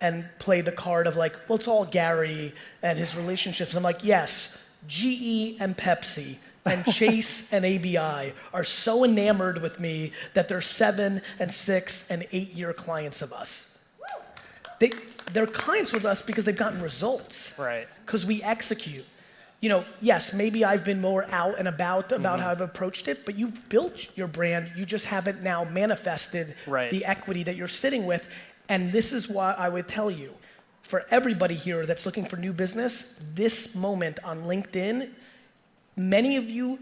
[0.00, 3.74] and play the card of like, well, it's all Gary and his relationships.
[3.74, 4.54] I'm like, yes,
[4.88, 11.22] GE and Pepsi and Chase and ABI are so enamored with me that they're seven
[11.38, 13.68] and six and eight year clients of us.
[14.78, 14.92] They,
[15.32, 17.52] they're clients with us because they've gotten results.
[17.58, 17.88] Right.
[18.04, 19.06] Because we execute.
[19.60, 22.20] You know, yes, maybe I've been more out and about Mm-hmm.
[22.20, 24.70] about how I've approached it, but you've built your brand.
[24.76, 26.90] You just haven't now manifested Right.
[26.90, 28.28] the equity that you're sitting with.
[28.68, 30.32] And this is why I would tell you
[30.82, 35.10] for everybody here that's looking for new business, this moment on LinkedIn,
[35.96, 36.78] many of you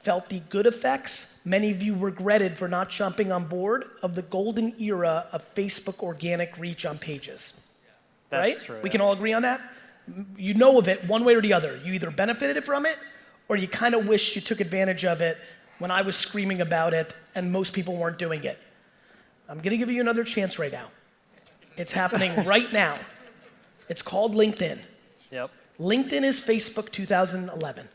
[0.00, 1.26] felt the good effects.
[1.44, 6.00] Many of you regretted for not jumping on board of the golden era of Facebook
[6.00, 7.54] organic reach on pages.
[8.28, 8.66] That's right?
[8.66, 8.80] true.
[8.82, 8.92] We yeah.
[8.92, 9.60] can all agree on that.
[10.36, 11.80] You know of it one way or the other.
[11.84, 12.98] You either benefited from it
[13.48, 15.38] or you kind of wish you took advantage of it
[15.78, 18.58] when I was screaming about it and most people weren't doing it.
[19.48, 20.88] I'm going to give you another chance right now.
[21.76, 22.94] It's happening right now.
[23.88, 24.78] It's called LinkedIn.
[25.30, 25.50] Yep.
[25.78, 27.88] LinkedIn is Facebook 2011.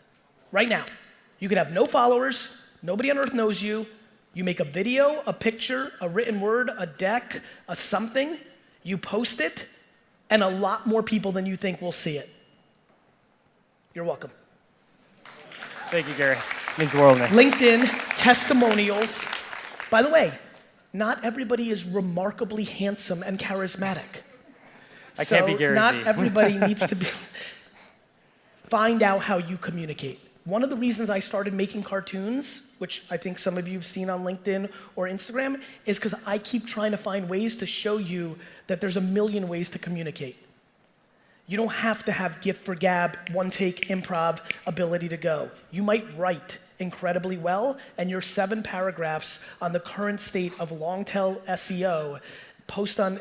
[0.51, 0.85] Right now.
[1.39, 2.49] You could have no followers,
[2.81, 3.85] nobody on earth knows you.
[4.33, 8.37] You make a video, a picture, a written word, a deck, a something,
[8.83, 9.67] you post it,
[10.29, 12.29] and a lot more people than you think will see it.
[13.93, 14.31] You're welcome.
[15.89, 16.37] Thank you, Gary.
[16.77, 17.29] Means the world to me.
[17.29, 19.23] LinkedIn testimonials.
[19.89, 20.33] By the way,
[20.93, 24.21] not everybody is remarkably handsome and charismatic.
[25.17, 27.07] I can't be So Gary Not everybody needs to be.
[28.65, 30.19] Find out how you communicate.
[30.47, 33.85] One of the reasons I started making cartoons, which I think some of you have
[33.85, 37.97] seen on LinkedIn or Instagram, is because I keep trying to find ways to show
[37.97, 40.37] you that there's a million ways to communicate.
[41.47, 45.51] You don't have to have gift for gab, one take improv ability to go.
[45.69, 51.03] You might write incredibly well, and your seven paragraphs on the current state of long
[51.03, 52.21] tail SEO,
[52.67, 53.19] post on,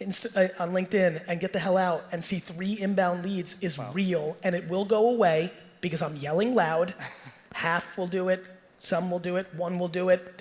[0.00, 3.80] Insta, uh, on LinkedIn and get the hell out and see three inbound leads is
[3.92, 6.94] real, and it will go away because I'm yelling loud.
[7.52, 8.44] Half will do it,
[8.78, 10.40] some will do it, one will do it,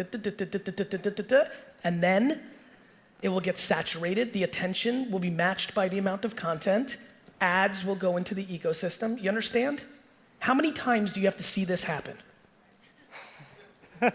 [1.84, 2.42] and then
[3.22, 4.34] it will get saturated.
[4.34, 6.98] The attention will be matched by the amount of content.
[7.42, 9.22] Ads will go into the ecosystem.
[9.22, 9.84] You understand?
[10.40, 12.16] How many times do you have to see this happen?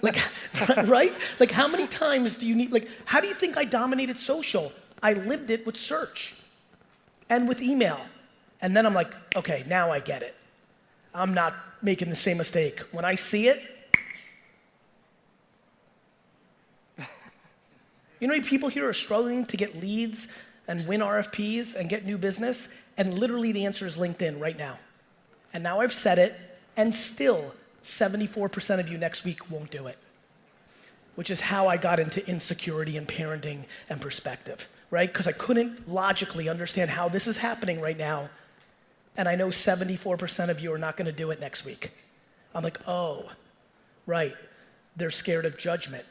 [0.02, 0.18] like,
[0.84, 1.12] right?
[1.40, 4.72] Like, how many times do you need, like, how do you think I dominated social?
[5.02, 6.34] I lived it with search
[7.28, 8.00] and with email.
[8.60, 10.36] And then I'm like, okay, now I get it.
[11.14, 12.80] I'm not making the same mistake.
[12.92, 13.62] When I see it,
[18.20, 20.28] You know people here are struggling to get leads
[20.68, 22.68] and win RFPs and get new business?
[22.96, 24.78] And literally the answer is LinkedIn right now.
[25.52, 26.34] And now I've said it,
[26.76, 27.52] and still
[27.84, 29.98] 74% of you next week won't do it.
[31.14, 35.12] Which is how I got into insecurity and parenting and perspective, right?
[35.12, 38.30] Because I couldn't logically understand how this is happening right now.
[39.16, 41.92] And I know 74% of you are not to do it next week.
[42.54, 43.28] I'm like, oh,
[44.06, 44.34] right.
[44.96, 46.04] They're scared of judgment.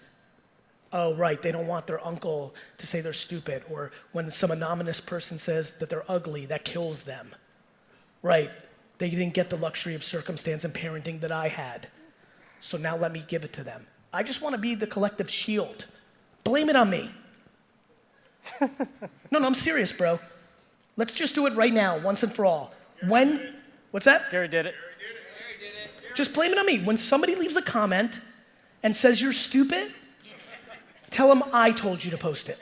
[0.93, 3.63] Oh, right, they don't want their uncle to say they're stupid.
[3.69, 7.33] Or when some anonymous person says that they're ugly, that kills them.
[8.21, 8.51] Right,
[8.97, 11.87] they didn't get the luxury of circumstance and parenting that I had.
[12.59, 13.87] So now let me give it to them.
[14.13, 15.85] I just want to be the collective shield.
[16.43, 17.09] Blame it on me.
[18.61, 20.19] no, no, I'm serious, bro.
[20.97, 22.73] Let's just do it right now, once and for all.
[23.07, 23.53] When,
[23.91, 24.29] what's that?
[24.31, 24.75] Gary did it.
[24.99, 25.73] Gary did
[26.11, 26.15] it.
[26.15, 26.79] Just blame it on me.
[26.83, 28.19] When somebody leaves a comment
[28.83, 29.91] and says you're stupid,
[31.09, 32.59] tell them I told you to post it.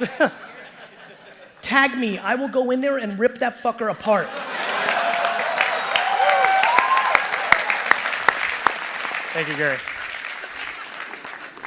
[1.62, 2.18] Tag me.
[2.18, 4.28] I will go in there and rip that fucker apart.
[9.32, 9.78] Thank you, Gary.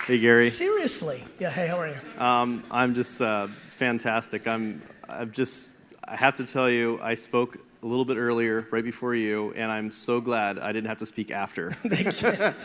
[0.06, 1.22] Hey Gary, Seriously.
[1.38, 1.98] Yeah, hey, how are you?
[2.18, 4.48] um, I'm just uh, fantastic.
[4.48, 5.77] I'm, I'm just,
[6.10, 9.70] I have to tell you, I spoke a little bit earlier, right before you, and
[9.70, 11.72] I'm so glad I didn't have to speak after.
[11.88, 12.54] Thank you.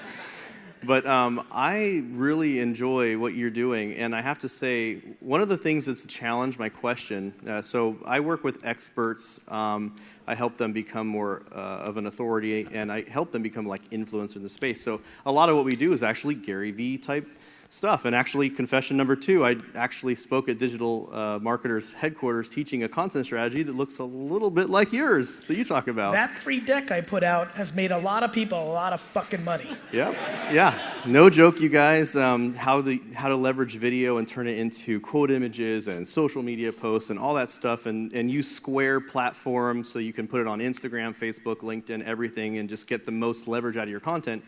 [0.84, 5.48] But um, I really enjoy what you're doing, and I have to say, one of
[5.48, 7.32] the things that's a challenge, my question.
[7.48, 9.38] Uh, so I work with experts.
[9.46, 9.94] Um,
[10.26, 13.90] I help them become more uh, of an authority, and I help them become like
[13.90, 14.82] influencers in the space.
[14.82, 17.28] So a lot of what we do is actually Gary Vee type
[17.72, 18.04] stuff.
[18.04, 22.88] And actually, confession number two, I actually spoke at Digital uh, Marketers headquarters teaching a
[22.88, 26.12] content strategy that looks a little bit like yours that you talk about.
[26.12, 29.00] That free deck I put out has made a lot of people a lot of
[29.00, 29.68] fucking money.
[29.90, 30.10] Yeah,
[30.52, 30.78] Yeah.
[31.06, 32.14] No joke, you guys.
[32.14, 36.42] Um, how to how to leverage video and turn it into quote images and social
[36.42, 40.40] media posts and all that stuff, and and use Square platform so you can put
[40.40, 44.00] it on Instagram, Facebook, LinkedIn, everything, and just get the most leverage out of your
[44.00, 44.44] content.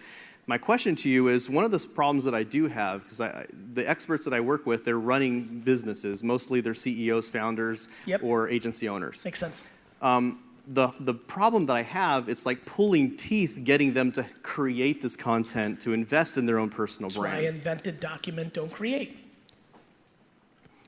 [0.47, 3.89] My question to you is one of the problems that I do have, because the
[3.89, 6.23] experts that I work with, they're running businesses.
[6.23, 8.23] Mostly they're CEOs, founders, Yep.
[8.23, 9.25] or agency owners.
[9.25, 9.63] Makes sense.
[10.03, 15.01] Um, the, the problem that I have, it's like pulling teeth getting them to create
[15.01, 19.19] this content, to invest in their own personal That's why I invented document, don't create.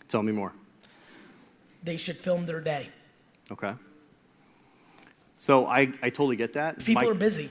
[0.09, 0.53] Tell me more.
[1.83, 2.91] They should film their day.
[3.51, 3.73] Okay.
[5.35, 6.79] So I, I totally get that.
[6.79, 7.49] People My- are busy.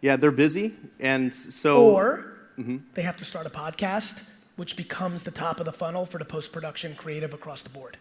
[0.00, 0.74] Yeah, they're busy.
[1.00, 1.90] And so.
[1.90, 2.24] Or
[2.58, 2.78] Mm-hmm.
[2.94, 4.18] they have to start a podcast,
[4.56, 7.96] which becomes the top of the funnel for the post production creative across the board.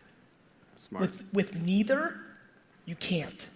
[0.78, 1.00] Smart.
[1.02, 2.20] With, with neither,
[2.86, 3.48] you can't.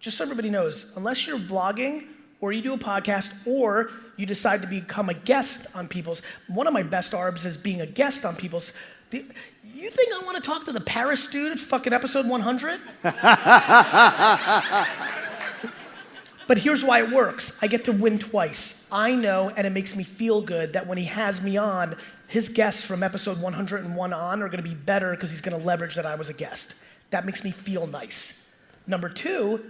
[0.00, 2.08] Just so everybody knows, unless you're vlogging
[2.42, 6.66] or you do a podcast or you decide to become a guest on people's, one
[6.66, 8.72] of my best arbs is being a guest on people's.
[9.08, 9.24] The,
[9.64, 12.80] you think I want to talk to the Paris dude at fucking episode 100?
[16.48, 17.56] But here's why it works.
[17.62, 18.82] I get to win twice.
[18.90, 22.48] I know, and it makes me feel good that when he has me on, his
[22.48, 26.14] guests from episode 101 on are gonna be better because he's gonna leverage that I
[26.14, 26.74] was a guest.
[27.10, 28.34] That makes me feel nice.
[28.86, 29.64] Number two,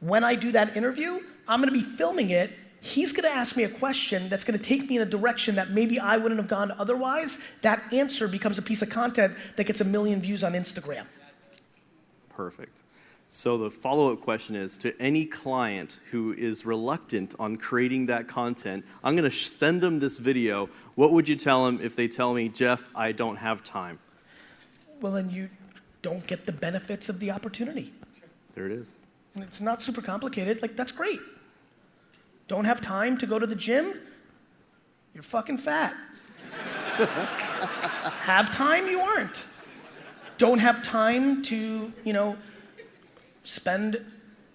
[0.00, 2.52] when I do that interview, I'm gonna be filming it.
[2.80, 5.98] He's gonna ask me a question that's gonna take me in a direction that maybe
[5.98, 7.38] I wouldn't have gone otherwise.
[7.62, 11.04] That answer becomes a piece of content that gets a million views on Instagram.
[12.28, 12.82] Perfect.
[13.34, 18.84] So the follow-up question is to any client who is reluctant on creating that content,
[19.02, 20.68] I'm going to send them this video.
[20.94, 23.98] What would you tell them if they tell me, "Jeff, I don't have time?"
[25.00, 25.50] Well, then you
[26.00, 27.92] don't get the benefits of the opportunity.
[28.54, 28.98] There it is.
[29.34, 30.62] It's not super complicated.
[30.62, 31.20] Like, that's great.
[32.46, 33.94] Don't have time to go to the gym?
[35.12, 35.96] You're fucking fat.
[38.22, 38.86] have time?
[38.86, 39.44] You aren't.
[40.38, 42.36] Don't have time to, you know,
[43.44, 44.04] spend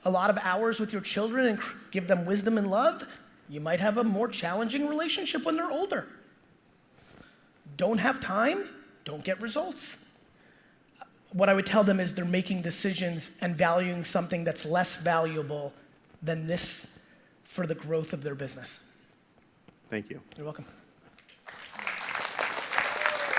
[0.06, 1.60] a lot of hours with your children and
[1.92, 3.04] give them wisdom and love?
[3.48, 6.08] You might have a more challenging relationship when they're older.
[7.78, 8.66] Don't have time?
[9.06, 9.98] Don't get results
[11.32, 15.74] what I would tell them is they're making decisions and valuing something that's less valuable
[16.22, 16.88] than this
[17.44, 18.80] for the growth of their business.
[19.90, 20.22] Thank you.
[20.38, 20.66] You're welcome.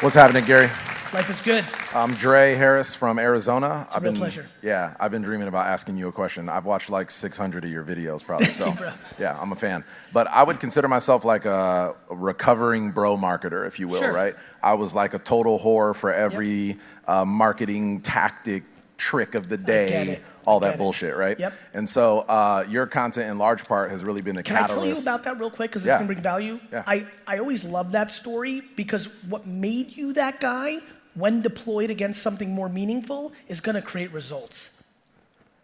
[0.01, 0.71] What's happening, Gary?
[1.13, 1.65] Life is good.
[1.93, 3.89] I'm Dre Harris from Arizona.
[3.91, 4.47] a I've been pleasure.
[4.63, 6.49] yeah, I've been dreaming about asking you a question.
[6.49, 8.73] I've watched like 600 of your videos probably, so
[9.19, 9.83] yeah, I'm a fan.
[10.13, 14.13] But I would consider myself like a, recovering bro marketer, if you will, Sure.
[14.13, 14.37] right?
[14.63, 18.63] I was like a total whore for every uh, marketing tactic
[18.97, 20.23] trick of the day, it.
[20.47, 21.37] all that bullshit, right?
[21.41, 21.55] Yep.
[21.75, 24.69] And so uh, your content in large part has really been the catalyst.
[24.69, 25.71] Can I tell you about that real quick?
[25.73, 25.97] Because it's Yeah.
[25.99, 26.61] going to bring value.
[26.71, 26.85] Yeah.
[26.87, 30.79] I, I always love that story because what made you that guy,
[31.15, 34.71] when deployed against something more meaningful, is going to create results.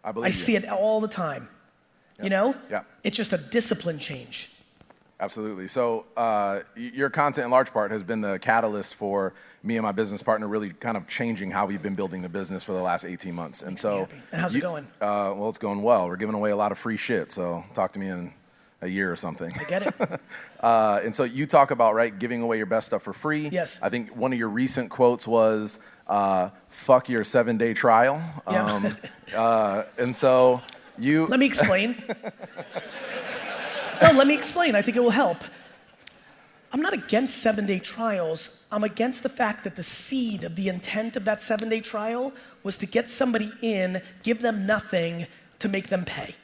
[0.03, 0.43] I believe I you.
[0.43, 1.49] see it all the time.
[2.21, 2.55] You know?
[2.69, 2.81] Yeah.
[3.03, 4.49] It's just a discipline change.
[5.19, 5.67] Absolutely.
[5.67, 9.33] So uh, your content, in large part, has been the catalyst for
[9.63, 12.63] me and my business partner really kind of changing how we've been building the business
[12.63, 13.63] for the last 18 months.
[13.63, 14.07] And so.
[14.31, 14.85] And how's it going?
[15.01, 16.07] Uh, well, it's going well.
[16.07, 17.31] We're giving away a lot of free shit.
[17.31, 18.31] So talk to me in
[18.81, 19.53] a year or something.
[19.59, 20.21] I get it?
[20.59, 23.47] Uh, and so you talk about right giving away your best stuff for free.
[23.49, 23.77] Yes.
[23.79, 28.65] I think one of your recent quotes was, uh, "Fuck your seven-day trial." Yeah.
[28.65, 28.97] Um,
[29.35, 30.63] uh, and so
[30.97, 31.25] you.
[31.29, 32.03] Let me explain.
[34.01, 34.75] no, let me explain.
[34.75, 35.43] I think it will help.
[36.73, 38.49] I'm not against seven day trials.
[38.71, 42.33] I'm against the fact that the seed of the intent of that seven day trial
[42.63, 45.27] was to get somebody in, give them nothing
[45.59, 46.35] to make them pay.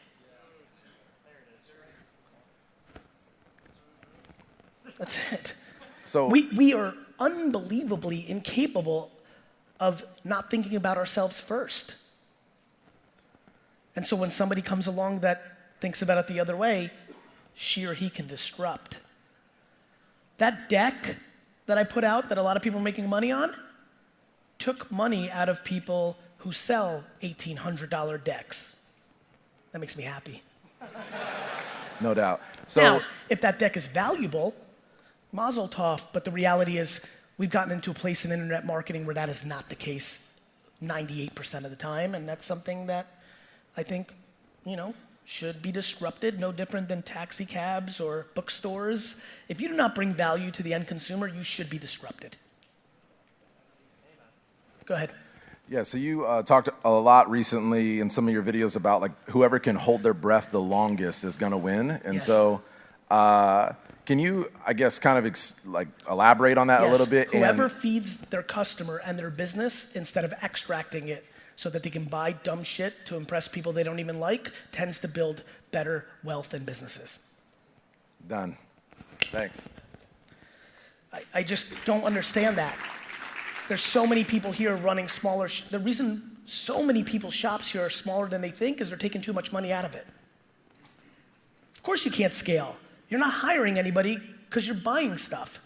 [4.98, 5.56] That's it.
[6.04, 9.12] so We, we are unbelievably incapable
[9.80, 11.96] of not thinking about ourselves first.
[13.96, 15.44] And so when somebody comes along that
[15.80, 16.92] thinks about it the other way,
[17.54, 18.98] she or he can disrupt.
[20.38, 21.18] That deck
[21.66, 23.56] that I put out that a lot of people are making money on
[24.60, 28.76] took money out of people who sell $1,800 decks.
[29.72, 30.42] That makes me happy.
[32.02, 32.42] no doubt.
[32.66, 32.82] So.
[32.82, 34.54] now, if that deck is valuable,
[35.34, 37.02] mazel tov, but the reality is
[37.38, 40.20] we've gotten into a place in internet marketing where that is not the case
[40.82, 43.08] 98% of the time, and that's something that
[43.76, 44.10] I think,
[44.66, 44.94] you know,
[45.26, 49.16] should be disrupted, no different than taxi cabs or bookstores.
[49.48, 52.36] If you do not bring value to the end consumer, you should be disrupted.
[54.86, 55.12] Go ahead.
[55.70, 59.12] Yeah, so you uh, talked a lot recently in some of your videos about like
[59.30, 62.26] whoever can hold their breath the longest is gonna win, and Yes.
[62.26, 62.62] so
[63.10, 63.72] uh,
[64.06, 67.30] can you, I guess, kind of ex- like elaborate on that a little bit?
[67.34, 71.26] Whoever And feeds their customer and their business instead of extracting it
[71.56, 75.00] so that they can buy dumb shit to impress people they don't even like tends
[75.00, 77.20] to build better wealth and businesses.
[78.28, 78.58] done.
[79.32, 79.70] Thanks.
[81.14, 82.76] I, I just don't understand that.
[83.68, 85.48] There's so many people here running smaller.
[85.48, 88.98] Sh- the reason so many people's shops here are smaller than they think is they're
[88.98, 90.06] taking too much money out of it.
[91.76, 92.76] Of course, you can't scale.
[93.14, 95.60] You're not hiring anybody because you're buying stuff.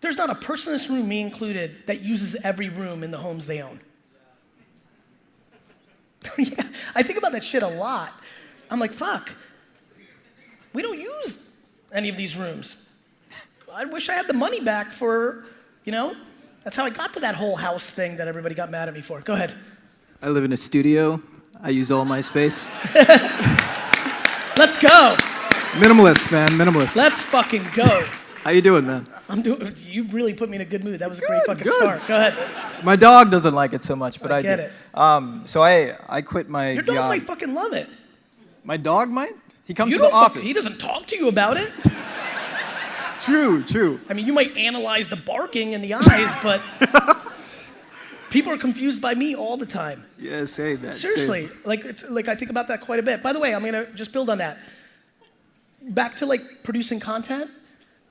[0.00, 3.18] There's not a person in this room, me included, that uses every room in the
[3.18, 3.80] homes they own.
[6.38, 8.14] yeah, I think about that shit a lot.
[8.70, 9.30] I'm like, fuck,
[10.72, 11.36] we don't use
[11.92, 12.76] any of these rooms.
[13.70, 15.44] I wish I had the money back for,
[15.84, 16.16] you know,
[16.64, 19.02] that's how I got to that whole house thing that everybody got mad at me
[19.02, 19.20] for.
[19.20, 19.52] Go ahead.
[20.22, 21.20] I live in a studio.
[21.62, 22.70] I use all my space.
[24.56, 25.16] Let's go.
[25.80, 26.96] Minimalist, man, minimalist.
[26.96, 27.84] Let's fucking go.
[28.42, 29.06] How you doing, man?
[29.28, 29.74] I'm doing.
[29.84, 31.00] You really put me in a good mood.
[31.00, 32.00] That was a great fucking start.
[32.06, 32.84] Go ahead.
[32.84, 34.62] My dog doesn't like it so much, but I I, get do.
[34.62, 34.72] it.
[34.94, 37.08] Um, so I I quit my Your dog job.
[37.08, 37.88] might fucking love it.
[38.64, 39.32] My dog might.
[39.64, 40.42] He comes You to the office.
[40.42, 41.72] He doesn't talk to you about it.
[43.18, 43.98] True, true.
[44.10, 46.60] I mean, you might analyze the barking and the eyes, but
[48.36, 50.04] people are confused by me all the time.
[50.18, 50.96] Yeah, say that.
[50.96, 51.66] Seriously, that.
[51.66, 53.22] like it's, like I think about that quite a bit.
[53.22, 54.60] By the way, I'm gonna just build on that.
[55.80, 57.50] Back to like producing content,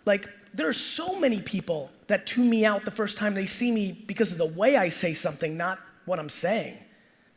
[0.05, 3.71] like there are so many people that tune me out the first time they see
[3.71, 6.77] me because of the way I say something, not what I'm saying.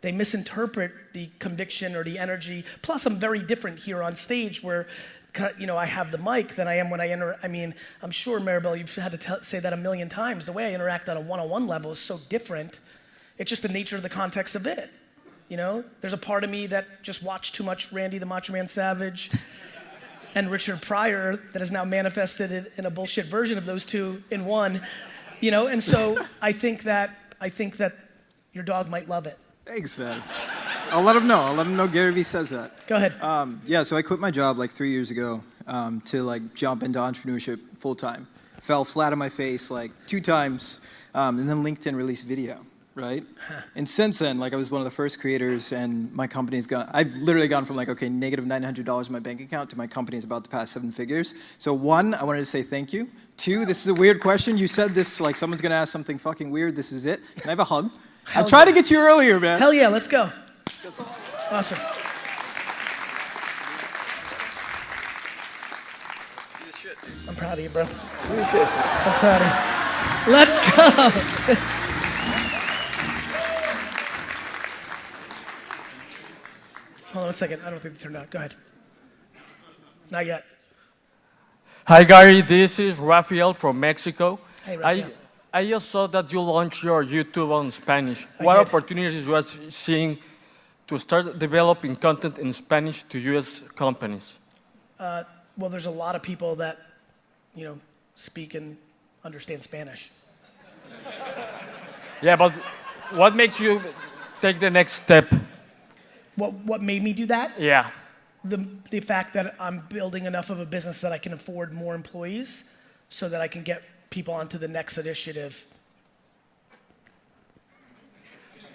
[0.00, 2.64] They misinterpret the conviction or the energy.
[2.80, 4.86] Plus, I'm very different here on stage where.
[5.58, 7.38] You know, I have the mic than I am when I enter.
[7.42, 10.46] I mean, I'm sure, Maribel, you've had to say that a million times.
[10.46, 12.78] The way I interact on a one-on-one level is so different.
[13.38, 14.90] It's just the nature of the context of it.
[15.48, 18.52] You know, there's a part of me that just watched too much Randy the Macho
[18.52, 19.30] Man Savage
[20.34, 24.22] and Richard Pryor that has now manifested it in a bullshit version of those two
[24.30, 24.82] in one.
[25.40, 27.96] You know, and so I think that I think that
[28.52, 29.38] your dog might love it.
[29.64, 30.22] Thanks, man.
[30.90, 31.40] I'll let him know.
[31.40, 32.86] I'll let him know Gary Vee says that.
[32.86, 33.14] Go ahead.
[33.20, 36.82] Um, yeah, so I quit my job like three years ago um, to like jump
[36.82, 38.26] into entrepreneurship full time.
[38.60, 40.80] Fell flat on my face like two times,
[41.14, 42.64] um, and then LinkedIn released video,
[42.94, 43.24] right?
[43.76, 46.90] And since then, like I was one of the first creators, and my company's gone.
[46.92, 49.78] I've literally gone from like okay, negative nine hundred dollars in my bank account to
[49.78, 51.34] my company's about to pass seven figures.
[51.58, 53.08] So one, I wanted to say thank you.
[53.36, 54.56] Two, this is a weird question.
[54.56, 56.74] You said this like someone's gonna ask something fucking weird.
[56.74, 57.20] This is it.
[57.36, 57.90] Can I have a hug?
[58.26, 59.58] I Hell tried to get you earlier, man.
[59.58, 60.30] Hell yeah, let's go.
[61.50, 61.78] Awesome.
[67.26, 67.82] I'm proud of you, bro.
[67.82, 67.88] I'm
[69.18, 69.48] proud of
[70.26, 70.32] you.
[70.32, 71.54] Let's go.
[77.12, 77.62] Hold on a second.
[77.64, 78.30] I don't think they turned out.
[78.30, 78.54] Go ahead.
[80.10, 80.44] Not yet.
[81.86, 82.42] Hi, Gary.
[82.42, 84.38] This is Rafael from Mexico.
[84.64, 85.10] Hey, I, Rafael.
[85.52, 88.28] I just saw that you launched your YouTube on Spanish.
[88.38, 88.68] I what did.
[88.68, 90.18] opportunities was seeing
[90.88, 93.60] to start developing content in Spanish to U.S.
[93.76, 94.38] companies?
[94.98, 95.24] Uh,
[95.56, 96.78] well, there's a lot of people that,
[97.54, 97.78] you know,
[98.16, 98.76] speak and
[99.24, 100.10] understand Spanish.
[102.20, 102.52] Yeah, but
[103.12, 103.80] what makes you
[104.40, 105.32] take the next step?
[106.34, 107.60] What, what made me do that?
[107.60, 107.90] Yeah.
[108.44, 111.94] The, the fact that I'm building enough of a business that I can afford more
[111.94, 112.64] employees
[113.08, 115.64] so that I can get people onto the next initiative.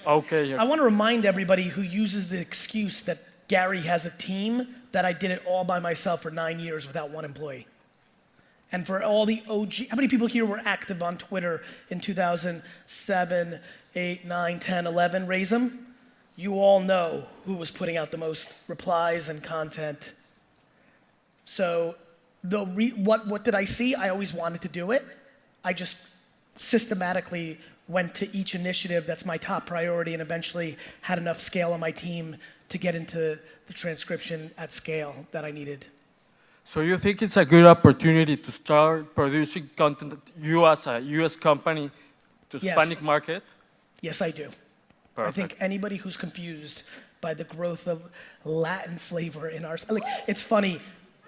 [0.06, 0.54] Okay.
[0.54, 5.06] I want to remind everybody who uses the excuse that Gary has a team that
[5.06, 7.68] I did it all by myself for nine years without one employee.
[8.72, 13.60] And for all the OG, how many people here were active on Twitter in 2007,
[13.96, 15.28] 8, 9, 10, 11?
[15.28, 15.96] Raise them.
[16.36, 20.14] You all know who was putting out the most replies and content.
[21.46, 21.96] So,
[22.44, 23.94] the re- what, what did I see?
[23.94, 25.06] I always wanted to do it.
[25.64, 25.96] I just
[26.58, 31.80] systematically went to each initiative that's my top priority and eventually had enough scale on
[31.80, 32.38] my team
[32.70, 35.86] to get into the transcription at scale that I needed.
[36.64, 41.36] So you think it's a good opportunity to start producing content, you as a U.S.
[41.36, 41.92] company,
[42.50, 42.64] to Yes.
[42.64, 43.44] Hispanic market?
[44.02, 44.50] Yes, I do.
[45.18, 46.84] I think anybody who's confused
[47.22, 48.02] by the growth of
[48.44, 50.82] Latin flavor in our like it's funny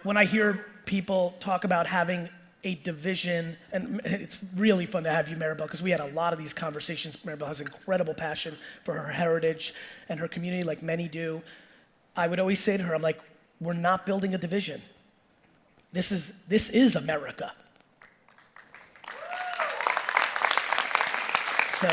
[0.03, 2.29] when I hear people talk about having
[2.65, 6.33] a division, and it's really fun to have you, Maribel, because we had a lot
[6.33, 7.15] of these conversations.
[7.17, 9.73] Maribel has incredible passion for her heritage
[10.09, 11.43] and her community, like many do.
[12.17, 13.21] I would always say to her, I'm like,
[13.61, 14.81] we're not building a division.
[15.93, 17.53] This is, this is America.
[21.79, 21.87] So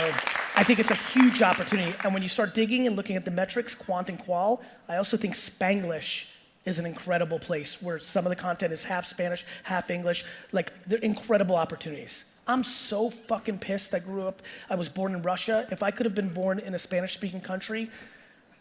[0.57, 1.95] I think it's a huge opportunity.
[2.03, 5.19] And when you start digging and looking at the metrics, quant and qual, I also
[5.19, 6.25] think Spanglish
[6.65, 10.25] is an incredible place where some of the content is half Spanish, half English.
[10.53, 12.25] Like, they're incredible opportunities.
[12.47, 13.95] I'm so fucking pissed.
[13.95, 15.67] I grew up, I was born in Russia.
[15.71, 17.91] If I could have been born in a Spanish speaking country,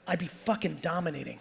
[0.07, 1.39] I'd be fucking dominating.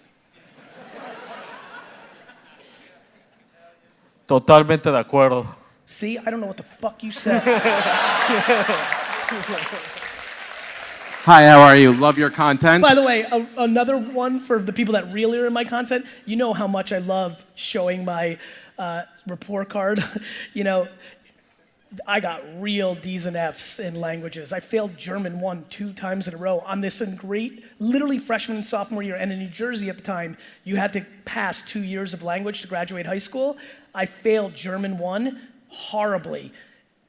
[4.27, 5.47] Totalmente de acuerdo.
[5.87, 7.43] See, I don't know what the fuck you said.
[11.25, 11.93] Hi, how are you?
[11.93, 12.81] Love your content.
[12.81, 16.07] By the way, a, another one for the people that really are in my content.
[16.25, 18.39] You know how much I love showing my
[18.79, 20.03] uh, report card.
[20.55, 20.89] you know,
[22.07, 24.51] I got real D's and F's in languages.
[24.51, 28.57] I failed German one two times in a row on this in great, literally freshman
[28.57, 29.17] and sophomore year.
[29.17, 32.63] And in New Jersey at the time, you had to pass two years of language
[32.63, 33.59] to graduate high school.
[33.95, 36.51] I failed German one horribly,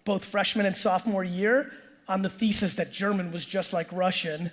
[0.03, 1.71] both freshman and sophomore year,
[2.07, 4.51] on the thesis that German was just like Russian.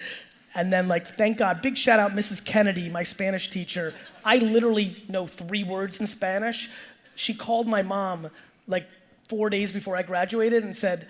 [0.55, 2.44] And then, like, thank God, big shout out Mrs.
[2.44, 3.94] Kennedy, my Spanish teacher.
[4.24, 6.70] I literally know three words in Spanish.
[7.14, 8.30] She called my mom,
[8.66, 8.88] like,
[9.28, 11.07] four days before I graduated and said,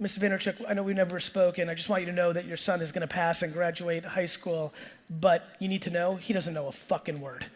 [0.00, 0.18] Mr.
[0.18, 1.68] Vaynerchuk, I know we never spoken.
[1.68, 4.04] I just want you to know that your son is going to pass and graduate
[4.04, 4.74] high school,
[5.08, 7.46] but you need to know he doesn't know a fucking word.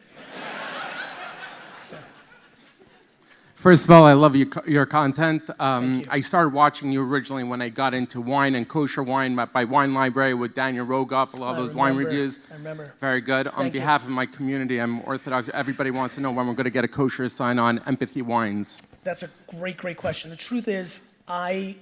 [3.57, 5.49] First of all, I love your, your content.
[5.59, 9.47] Um, I started watching you originally when I got into wine and kosher wine by,
[9.47, 12.39] by Wine Library with Daniel Rogoff, a lot of those wine reviews.
[12.51, 12.93] I remember.
[13.01, 13.47] Very good.
[13.49, 13.81] On Thank you.
[13.81, 15.49] behalf of my community, I'm Orthodox.
[15.55, 18.83] Everybody wants to know when we're going to get a kosher sign on Empathy Wines.
[19.05, 20.29] That's a great, great question.
[20.29, 21.77] The truth is, I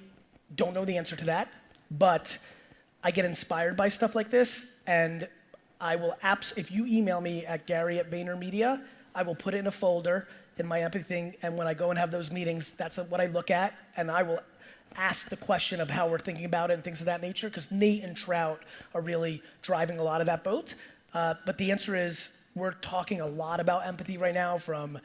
[0.55, 1.53] don't know the answer to that,
[1.91, 2.39] but
[3.03, 5.27] I get inspired by stuff like this, and
[5.81, 6.53] I will apps.
[6.55, 8.81] if you email me at Gary at VaynerMedia,
[9.13, 10.29] I will put it in a folder
[10.59, 13.27] in my empathy thing, and when I go and have those meetings, that's what I
[13.27, 14.41] look at, and I will
[14.97, 17.71] ask the question of how we're thinking about it and things of that nature, because
[17.71, 18.61] Nate and Trout
[18.95, 20.75] are really driving a lot of that boat.
[21.13, 24.99] Uh, but the answer is, we're talking a lot about empathy right now, from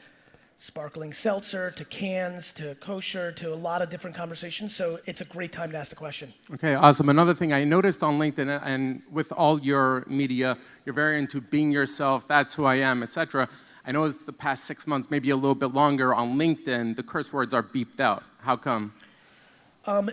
[0.58, 4.76] sparkling seltzer to cans to kosher to a lot of different conversations.
[4.76, 6.34] So it's a great time to ask the question.
[6.52, 7.08] Okay, awesome.
[7.08, 11.72] Another thing I noticed on LinkedIn and with all your media, you're very into being
[11.72, 13.48] yourself, that's who I am, etc.
[13.90, 17.32] I noticed the past six months, maybe a little bit longer, on LinkedIn, the curse
[17.32, 18.22] words are beeped out.
[18.38, 18.94] How come?
[19.84, 20.12] Um,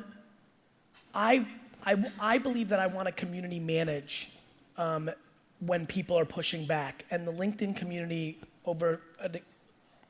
[1.14, 1.46] I,
[1.86, 4.32] I, I believe that I want to community manage
[4.80, 5.12] um,
[5.60, 7.06] when people are pushing back.
[7.12, 9.30] And the LinkedIn community, over a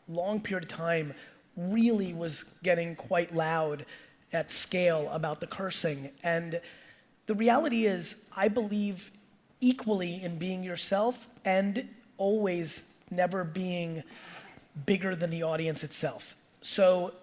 [0.07, 1.13] long period of time,
[1.57, 3.86] really was getting quite loud
[4.32, 6.11] at scale about the cursing.
[6.24, 6.61] And
[7.26, 9.11] the reality is, I believe
[9.59, 14.03] equally in being yourself and always never being
[14.86, 16.36] bigger than the audience itself.
[16.62, 17.14] So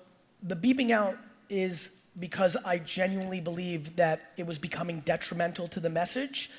[0.43, 1.16] the beeping out
[1.49, 6.51] is because I genuinely believe that it was becoming detrimental to the message,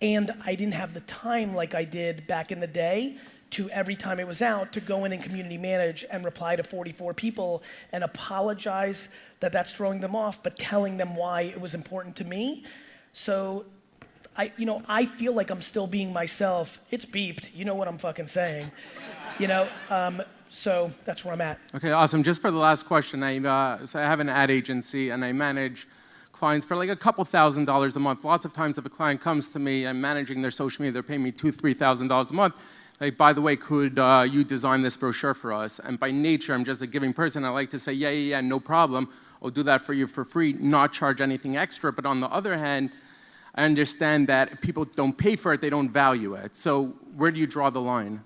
[0.00, 3.18] and I didn't have the time like I did back in the day
[3.50, 6.62] to every time it was out to go in and community manage and reply to
[6.62, 7.62] 44 people
[7.92, 9.08] and apologize
[9.40, 12.64] that that's throwing them off, but telling them why it was important to me.
[13.12, 13.64] So
[14.40, 16.80] I, you know, I feel like I'm still being myself.
[16.90, 17.54] It's beeped.
[17.54, 18.70] You know what I'm fucking saying.
[19.38, 21.58] you know, um, so that's where I'm at.
[21.74, 22.22] Okay, awesome.
[22.22, 25.32] Just for the last question, I, uh, so I have an ad agency and I
[25.32, 25.86] manage
[26.32, 28.24] clients for like a couple thousand dollars a month.
[28.24, 31.02] Lots of times, if a client comes to me, I'm managing their social media, they're
[31.02, 32.54] paying me two, three thousand dollars a month.
[32.98, 35.80] Like, by the way, could uh, you design this brochure for us?
[35.80, 37.44] And by nature, I'm just a giving person.
[37.44, 39.10] I like to say, yeah, yeah, yeah, no problem.
[39.42, 41.92] I'll do that for you for free, not charge anything extra.
[41.92, 42.90] But on the other hand,
[43.54, 46.56] I understand that people don't pay for it, they don't value it.
[46.56, 48.22] So where do you draw the line?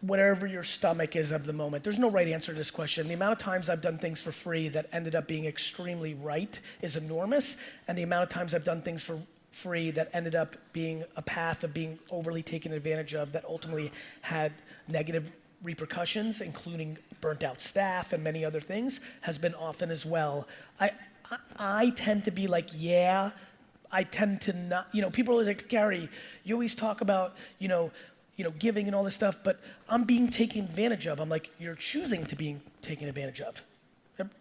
[0.00, 1.84] whatever your stomach is of the moment.
[1.84, 3.08] There's no right answer to this question.
[3.08, 6.58] The amount of times I've done things for free that ended up being extremely right
[6.80, 7.56] is enormous,
[7.86, 9.20] and the amount of times I've done things for
[9.52, 13.92] free that ended up being a path of being overly taken advantage of that ultimately
[14.22, 14.52] had
[14.88, 15.30] negative
[15.62, 20.48] repercussions, including burnt out staff and many other things, has been often as well.
[20.78, 20.92] I,
[21.30, 23.32] I, I tend to be like, yeah,
[23.92, 26.08] I tend to not, you know, people are like, Gary,
[26.44, 27.90] you always talk about, you know,
[28.36, 31.20] you know, giving and all this stuff, but I'm being taken advantage of.
[31.20, 33.60] I'm like, you're choosing to be taken advantage of.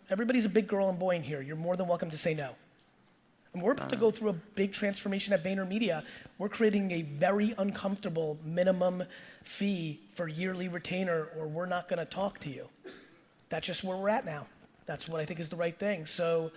[0.10, 1.41] Everybody's a big girl and boy in here.
[1.41, 2.52] You're more than welcome to say no.
[3.54, 6.04] And we're about to go through a big transformation at VaynerMedia.
[6.38, 9.04] We're creating a very uncomfortable minimum
[9.43, 12.70] fee for yearly retainer, or we're not going to talk to you.
[13.50, 14.45] That's just where we're at now.
[14.86, 16.06] That's what I think is the right thing.
[16.06, 16.52] So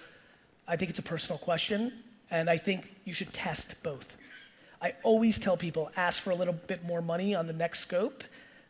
[0.68, 1.92] I think it's a personal question,
[2.32, 4.16] and I think you should test both.
[4.80, 8.24] I always tell people ask for a little bit more money on the next scope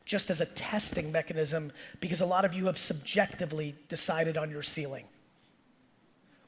[0.04, 4.62] just as a testing mechanism because a lot of you have subjectively decided on your
[4.62, 5.04] ceiling.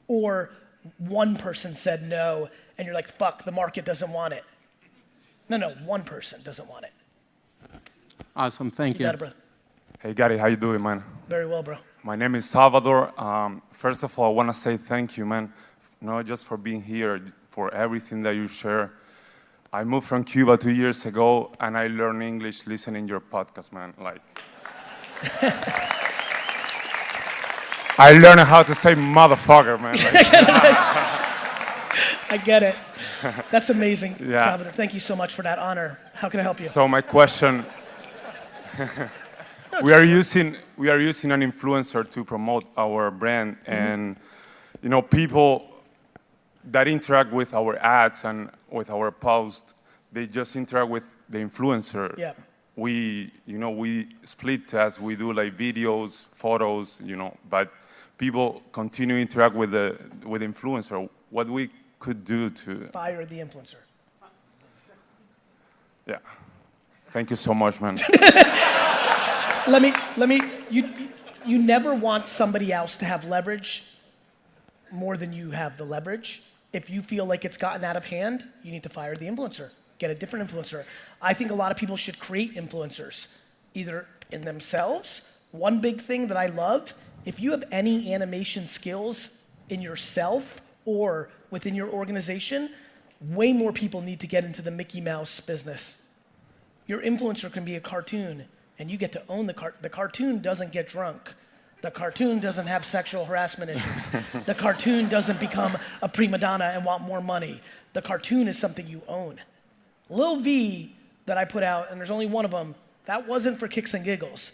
[0.07, 0.51] Or
[0.97, 4.43] one person said no, and you're like, fuck, the market doesn't want it.
[5.47, 6.91] No, no, one person doesn't want it.
[8.35, 9.05] Awesome, thank you.
[9.05, 9.31] got it, bro.
[9.99, 11.01] Hey Gary, how you doing, man?
[11.29, 11.77] Very well, bro.
[12.03, 13.19] My name is Salvador.
[13.19, 15.51] Um, first of all, I want to say thank you, man.
[16.01, 18.91] Not just for being here, for everything that you share.
[19.73, 23.93] I moved from Cuba two years ago, and I learned English listening your podcast, man.
[23.99, 24.21] Like,
[27.97, 29.93] I learned how to say motherfucker, man.
[29.95, 30.27] Like,
[32.31, 32.75] I get it.
[33.51, 34.45] That's amazing, Yeah.
[34.45, 34.73] Salvador.
[34.73, 35.97] Thank you so much for that honor.
[36.13, 36.65] How can I help you?
[36.65, 37.65] So my question,
[39.81, 43.71] we are using we are using an influencer to promote our brand, Mm-hmm.
[43.71, 44.15] and
[44.81, 45.71] you know people
[46.71, 49.73] that interact with our ads and with our posts,
[50.11, 52.17] they just interact with the influencer.
[52.17, 52.33] Yeah.
[52.75, 57.71] We you know we split tests, we do like videos, photos, you know, but
[58.17, 61.09] people continue to interact with the with influencer.
[61.29, 63.75] What we could do to Fire the influencer.
[66.05, 66.17] yeah.
[67.09, 67.97] Thank you so much, man.
[69.67, 70.89] let me let me you
[71.45, 73.83] you never want somebody else to have leverage
[74.91, 76.43] more than you have the leverage
[76.73, 79.69] if you feel like it's gotten out of hand you need to fire the influencer
[79.99, 80.83] get a different influencer
[81.21, 83.27] i think a lot of people should create influencers
[83.73, 86.93] either in themselves one big thing that i love
[87.25, 89.29] if you have any animation skills
[89.69, 92.69] in yourself or within your organization
[93.21, 95.95] way more people need to get into the mickey mouse business
[96.87, 98.45] your influencer can be a cartoon,
[98.77, 99.77] and you get to own the cart.
[99.81, 101.33] The cartoon doesn't get drunk.
[101.85, 104.23] The cartoon doesn't have sexual harassment issues.
[104.47, 107.61] the cartoon doesn't become a prima donna and want more money.
[107.93, 109.39] The cartoon is something you own.
[110.09, 110.95] Lil V
[111.27, 112.73] that I put out, and there's only one of them,
[113.05, 114.51] that wasn't for kicks and giggles.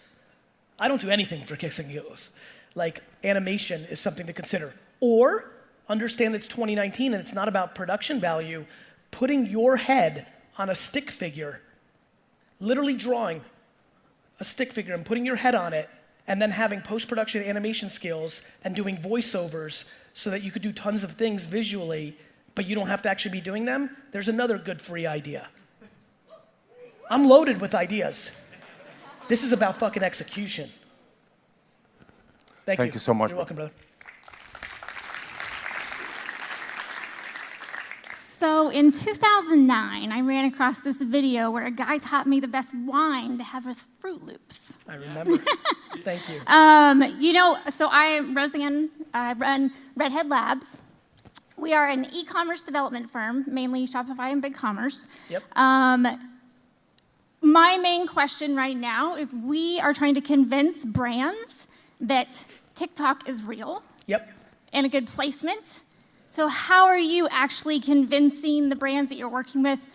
[0.77, 2.31] I don't do anything for kicks and giggles.
[2.75, 4.73] Like animation is something to consider.
[4.99, 5.53] Or
[5.87, 8.65] understand it's 2019 and it's not about production value.
[9.09, 10.27] Putting your head
[10.57, 11.61] on a stick figure
[12.59, 13.41] literally drawing
[14.41, 15.89] a stick figure and putting your head on it
[16.27, 21.03] and then having post-production animation skills and doing voiceovers so that you could do tons
[21.03, 22.17] of things visually
[22.53, 25.47] but you don't have to actually be doing them there's another good free idea.
[27.09, 28.31] I'm loaded with ideas.
[29.27, 30.69] This is about fucking execution.
[32.65, 32.99] Thank, Thank you.
[32.99, 33.71] so much, you're welcome brother
[38.41, 42.73] So in 2009, I ran across this video where a guy taught me the best
[42.73, 44.73] wine to have with Froot Loops.
[44.87, 45.37] i remember
[45.99, 50.79] thank you Um, you know, so I, Roseanne, I run Redhead Labs.
[51.55, 55.05] We are an e-commerce development firm, mainly Shopify and BigCommerce.
[55.29, 55.43] Yep.
[55.55, 56.07] Um,
[57.41, 61.67] my main question right now is we are trying to convince brands
[61.99, 64.27] that TikTok is real yep
[64.73, 65.83] and a good placement.
[66.31, 69.85] So how are you actually convincing the brands that you're working with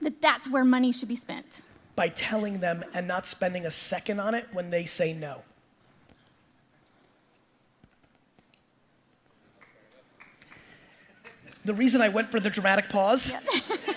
[0.00, 1.60] that that's where money should be spent?
[1.96, 5.42] by telling them and not spending a second on it when they say no
[11.64, 13.32] The reason I went for the dramatic pause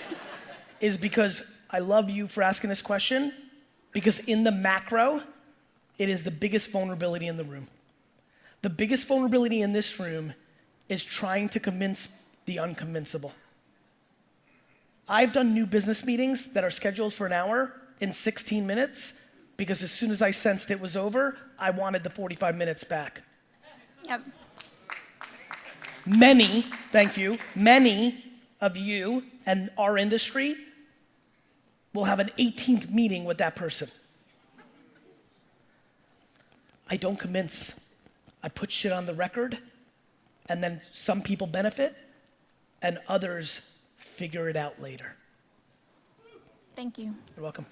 [0.80, 3.30] is because I love you for asking this question,
[3.92, 5.22] because in the macro,
[5.98, 7.68] it is the biggest vulnerability in the room.
[8.62, 10.32] The biggest vulnerability in this room
[10.88, 12.08] is trying to convince
[12.46, 13.32] the unconvincible.
[15.08, 19.12] I've done new business meetings that are scheduled for an hour in 16 minutes
[19.56, 23.22] because as soon as I sensed it was over, I wanted the 45 minutes back.
[24.06, 24.22] Yep.
[26.06, 28.24] Many, thank you, many
[28.60, 30.56] of you and our industry
[31.92, 33.90] will have an 18th meeting with that person.
[36.88, 37.74] I don't convince.
[38.42, 39.58] I put shit on the record,
[40.48, 41.94] and then some people benefit,
[42.82, 43.60] and others
[43.96, 45.16] figure it out later.
[46.76, 47.14] Thank you.
[47.36, 47.66] You're welcome.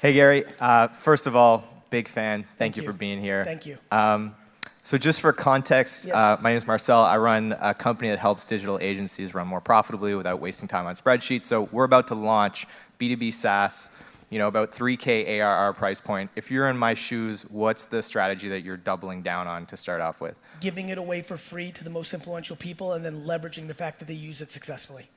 [0.00, 0.44] Hey, Gary.
[0.60, 2.42] Uh, first of all, big fan.
[2.42, 2.82] Thank, Thank you.
[2.82, 2.88] you.
[2.88, 3.44] for being here.
[3.44, 3.78] Thank you.
[3.90, 4.34] Um,
[4.82, 6.14] so, just for context, Yes.
[6.14, 7.00] uh, my name is Marcel.
[7.00, 10.94] I run a company that helps digital agencies run more profitably without wasting time on
[10.94, 11.44] spreadsheets.
[11.44, 12.66] So, we're about to launch
[12.98, 13.88] B2B SaaS,
[14.30, 16.30] you know, about 3K ARR price point.
[16.36, 20.00] If you're in my shoes, what's the strategy that you're doubling down on to start
[20.00, 20.38] off with?
[20.60, 23.98] Giving it away for free to the most influential people, and then leveraging the fact
[23.98, 25.08] that they use it successfully.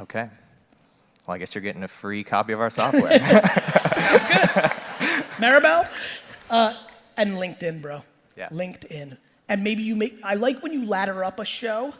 [0.00, 0.28] Okay.
[1.26, 3.18] Well, I guess you're getting a free copy of our software.
[3.18, 4.72] That's good.
[5.38, 5.88] Maribel,
[6.50, 6.74] uh,
[7.16, 8.02] and LinkedIn, bro.
[8.36, 8.48] Yeah.
[8.50, 9.16] LinkedIn.
[9.48, 11.94] And maybe you make, I like when you ladder up a show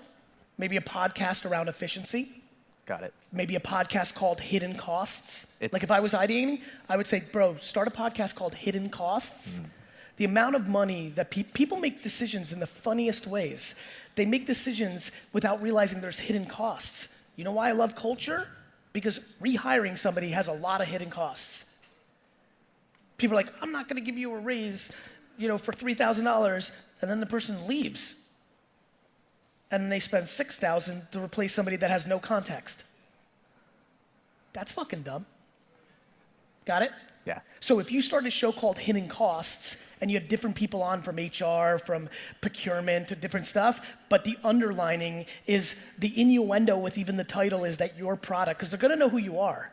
[0.59, 2.43] maybe a podcast around efficiency,
[2.87, 3.13] Got it.
[3.33, 5.45] maybe a podcast called Hidden Costs.
[5.61, 8.91] It's- like if I was ideating, I would say, bro, start a podcast called Hidden
[8.91, 9.59] Costs.
[9.59, 9.65] Mm.
[10.19, 13.75] The amount of money that pe- people make decisions in the funniest ways.
[14.15, 17.09] They make decisions without realizing there's hidden costs.
[17.35, 18.49] You know why I love culture?
[18.95, 21.65] Because rehiring somebody has a lot of hidden costs.
[23.19, 24.91] People are like, I'm not going to give you a raise,
[25.37, 26.71] you know, for three thousand dollars,
[27.03, 28.15] and then the person leaves,
[29.71, 32.85] and then they spend six thousand to replace somebody that has no context.
[34.53, 35.27] That's fucking dumb.
[36.65, 36.91] Got it?
[37.27, 37.41] Yeah.
[37.61, 41.03] So if you start a show called Hidden Costs and you have different people on
[41.03, 42.09] from HR, from
[42.41, 47.79] procurement, to different stuff, but the underlining is the innuendo with even the title is
[47.79, 49.73] that your product, because they're gonna know who you are.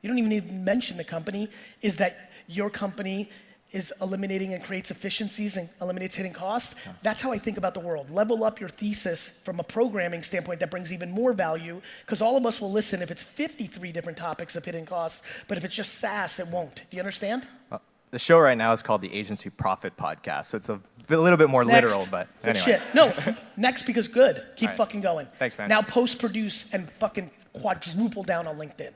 [0.00, 1.50] You don't even need to mention the company,
[1.82, 3.30] is that your company
[3.74, 6.76] is eliminating and creates efficiencies and eliminates hidden costs.
[7.02, 8.08] That's how I think about the world.
[8.08, 12.36] Level up your thesis from a programming standpoint that brings even more value, because all
[12.36, 15.74] of us will listen if it's 53 different topics of hidden costs, but if it's
[15.74, 16.76] just SaaS, it won't.
[16.76, 17.48] Do you understand?
[17.68, 21.16] Well, the show right now is called the Agency Profit Podcast, so it's a, a
[21.16, 21.82] little bit more Next.
[21.82, 22.64] literal, but Good anyway.
[22.64, 22.82] shit.
[22.94, 23.12] No,
[23.56, 24.44] next because good.
[24.54, 24.78] Keep All right.
[24.78, 25.26] fucking going.
[25.36, 25.68] Thanks, man.
[25.68, 28.90] Now post produce and fucking quadruple down on LinkedIn.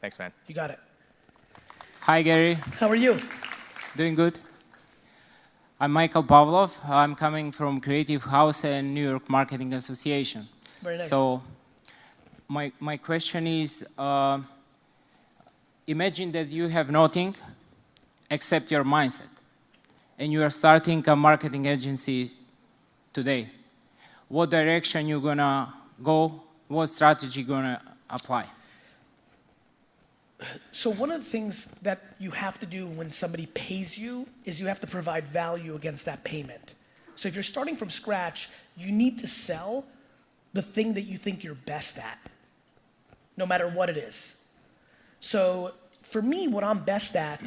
[0.00, 0.32] Thanks, man.
[0.46, 0.78] You got it.
[2.02, 2.54] Hi, Gary.
[2.78, 3.18] How are you?
[3.96, 4.38] Doing good.
[5.80, 6.86] I'm Michael Pavlov.
[6.86, 10.46] I'm coming from Creative House and New York Marketing Association.
[10.82, 11.08] Very nice.
[11.08, 11.42] So,
[12.46, 14.40] my, my question is uh,
[15.86, 17.34] imagine that you have nothing
[18.30, 19.32] except your mindset,
[20.18, 22.32] and you are starting a marketing agency
[23.14, 23.48] today.
[24.28, 25.72] What direction you gonna
[26.04, 26.42] go?
[26.68, 27.80] What strategy you gonna
[28.10, 28.44] apply?
[30.72, 34.60] So one of the things that you have to do when somebody pays you is
[34.60, 36.74] you have to provide value against that payment.
[37.14, 39.86] So if you're starting from scratch, you need to sell
[40.52, 42.18] the thing that you think you're best at,
[43.36, 44.34] no matter what it is.
[45.20, 45.72] So
[46.02, 47.40] for me, what I'm best at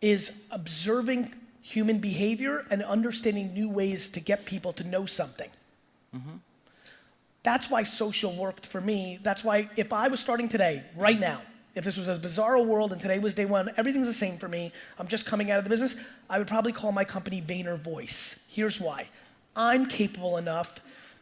[0.00, 1.32] is observing
[1.62, 5.50] human behavior and understanding new ways to get people to know something.
[6.14, 6.36] Mm-hmm.
[7.42, 9.18] That's why social worked for me.
[9.22, 11.42] That's why if I was starting today, right now,
[11.74, 14.48] if this was a bizarro world and today was day one, everything's the same for
[14.48, 14.72] me.
[14.98, 15.94] I'm just coming out of the business.
[16.28, 18.36] I would probably call my company Vayner Voice.
[18.48, 19.08] Here's why.
[19.54, 20.80] I'm capable enough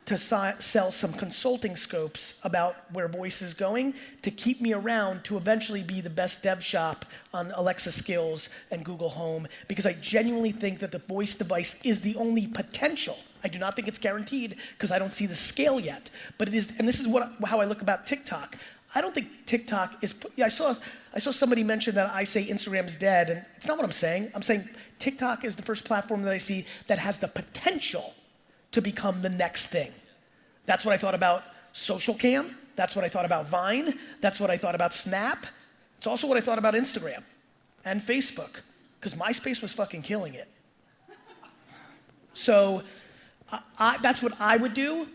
[0.09, 3.93] to si- sell some consulting scopes about where voice is going
[4.23, 8.87] to keep me around to eventually be the best dev shop on Alexa Skills and
[8.87, 13.19] Google Home because I genuinely think that the voice device is the only potential.
[13.45, 16.09] I do not think it's guaranteed because I don't see the scale yet.
[16.39, 18.57] But it is, and this is what how I look about TikTok.
[18.99, 20.13] I don't think TikTok is.
[20.43, 20.75] I saw
[21.15, 24.33] I saw somebody mention that I say Instagram's dead, and it's not what I'm saying.
[24.35, 24.69] I'm saying
[24.99, 28.13] TikTok is the first platform that I see that has the potential
[28.73, 29.93] to become the next thing.
[30.67, 32.57] That's what I thought about Socialcam.
[32.75, 33.97] That's what I thought about Vine.
[34.21, 35.47] That's what I thought about Snap.
[35.99, 37.23] It's also what I thought about Instagram
[37.85, 38.63] and Facebook,
[38.99, 40.49] because MySpace was fucking killing it.
[42.35, 42.83] So
[43.53, 45.07] I, I, that's what I would do.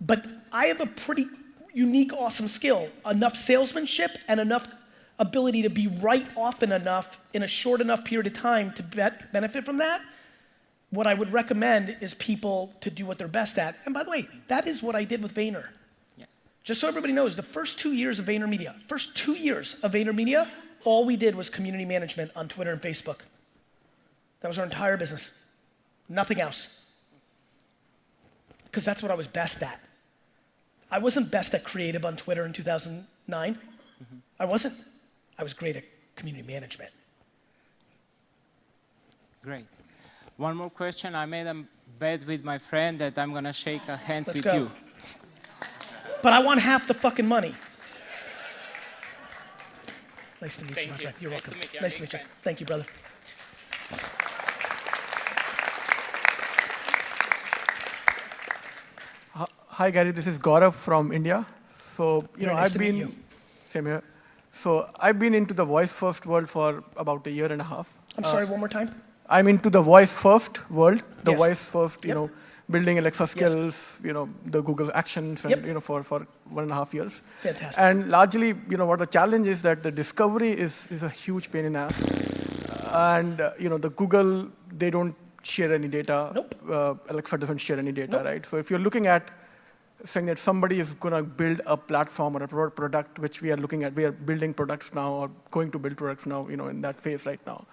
[0.00, 1.28] But I have a pretty
[1.72, 4.68] unique, awesome skill enough salesmanship and enough
[5.18, 9.32] ability to be right often enough in a short enough period of time to bet,
[9.32, 10.00] benefit from that.
[10.90, 13.76] What I would recommend is people to do what they're best at.
[13.84, 15.68] And by the way, that is what I did with Vayner.
[16.18, 16.40] Yes.
[16.64, 20.48] Just so everybody knows, the first two years of VaynerMedia, first two years of VaynerMedia,
[20.84, 23.18] all we did was community management on Twitter and Facebook.
[24.40, 25.30] That was our entire business.
[26.08, 26.66] Nothing else.
[28.64, 29.80] Because that's what I was best at.
[30.92, 33.58] I wasn't best at creative on Twitter in 2009.
[34.38, 34.74] I wasn't.
[35.38, 35.84] I was great at
[36.16, 36.90] community management.
[39.42, 39.64] Great.
[40.36, 41.14] One more question.
[41.14, 41.64] I made a
[41.98, 44.54] bet with my friend that I'm gonna shake a hands Let's with go.
[44.54, 44.70] you.
[46.22, 47.54] But I want half the fucking money.
[50.42, 51.02] Nice to meet Thank you, my you.
[51.04, 51.16] friend.
[51.20, 51.60] You're Nice to welcome.
[51.60, 51.80] meet you.
[51.80, 52.18] Nice to meet you.
[52.42, 52.86] Thank you, brother.
[59.82, 60.12] Hi- Gary.
[60.12, 61.44] This is Gaurav from India.
[61.76, 63.08] So, you know, I've been you.
[63.68, 64.02] same here.
[64.52, 67.88] So, I've been into the voice first world for about a year and a half.
[68.16, 68.90] I'm Uh, sorry, one more time.
[69.28, 71.40] I'm into the voice first world, the Yes.
[71.42, 72.16] voice first, you Yep.
[72.18, 72.30] know,
[72.76, 73.80] building Alexa skills,
[74.10, 74.24] you know,
[74.56, 75.66] the Google Actions, and Yep.
[75.72, 76.20] you know, for, for
[76.60, 77.20] one and a half years.
[77.48, 77.82] Fantastic.
[77.88, 81.50] And largely, you know, what the challenge is that the discovery is is a huge
[81.56, 82.04] pain in ass,
[83.10, 84.32] and uh, you know, the Google
[84.84, 85.16] they don't
[85.58, 86.18] share any data.
[86.40, 86.54] Nope.
[86.80, 88.46] Uh, Alexa doesn't share any data, right?
[88.54, 89.38] So if you're looking at
[90.04, 93.56] saying that somebody is going to build a platform or a product, which we are
[93.56, 96.68] looking at, we are building products now or going to build products now, you know,
[96.68, 97.64] in that phase right now.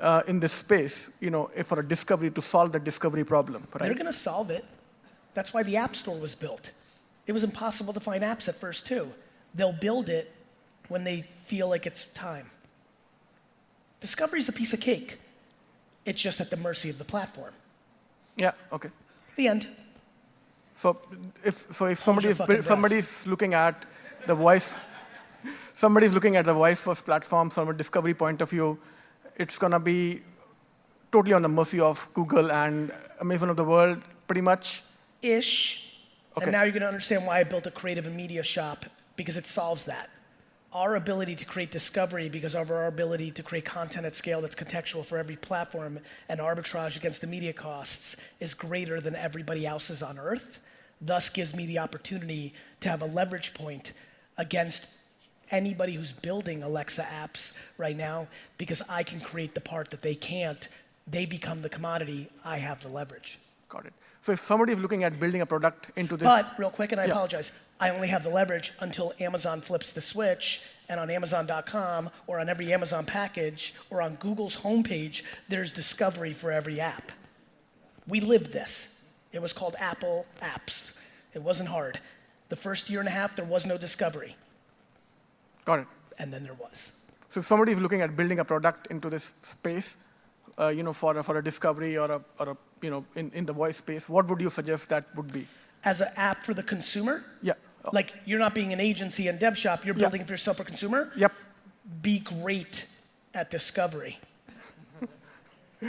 [0.00, 3.66] Uh, in this space, you know, if for a discovery to solve the discovery problem,
[3.78, 4.64] They're going to solve it.
[5.34, 6.72] That's why the App Store was built.
[7.26, 9.10] It was impossible to find apps at first, too.
[9.54, 10.32] They'll build it
[10.88, 12.50] when they feel like it's time.
[14.00, 15.18] Discovery is a piece of cake.
[16.04, 17.54] It's just at the mercy of the platform.
[18.36, 18.90] Yeah, okay.
[19.36, 19.68] The end.
[20.76, 20.98] So
[21.44, 23.86] if, so if somebody is, somebody's looking at
[24.26, 24.74] the voice,
[25.74, 28.78] somebody's looking at the voice first platform from a discovery point of view,
[29.36, 30.22] it's gonna be
[31.14, 34.82] totally on the mercy of Google and Amazon of the world, pretty much.
[35.22, 35.84] Ish.
[36.36, 36.46] Okay.
[36.46, 39.36] And now you're going to understand why I built a creative and media shop because
[39.36, 40.10] it solves that.
[40.72, 44.56] Our ability to create discovery because of our ability to create content at scale that's
[44.56, 50.02] contextual for every platform and arbitrage against the media costs is greater than everybody else's
[50.02, 50.58] on earth.
[51.04, 53.92] Thus gives me the opportunity to have a leverage point
[54.38, 54.86] against
[55.50, 58.26] anybody who's building Alexa apps right now
[58.58, 60.68] because I can create the part that they can't.
[61.06, 62.30] They become the commodity.
[62.44, 63.38] I have the leverage.
[63.68, 63.92] Got it.
[64.20, 66.26] So if somebody is looking at building a product into this.
[66.26, 67.10] But real quick, and I Yeah.
[67.10, 72.40] apologize, I only have the leverage until Amazon flips the switch, and on Amazon.com or
[72.40, 77.12] on every Amazon package or on Google's homepage, there's discovery for every app.
[78.06, 78.88] We lived this.
[79.32, 80.90] It was called Apple Apps.
[81.34, 81.98] It wasn't hard.
[82.48, 84.36] The first year and a half, there was no discovery,
[85.64, 85.86] Got it.
[86.18, 86.92] and then there was.
[87.28, 89.96] So if somebody is looking at building a product into this space,
[90.58, 93.30] uh, you know, for a, for a discovery or a, or a you know, in,
[93.34, 95.46] in the voice space, what would you suggest that would be?
[95.84, 97.54] As an app for the consumer, Yeah.
[97.92, 100.64] like you're not being an agency and dev shop, you're building it for yourself for
[100.64, 101.10] consumer.
[101.16, 101.32] Yep.
[102.02, 102.86] Be great
[103.34, 104.18] at discovery.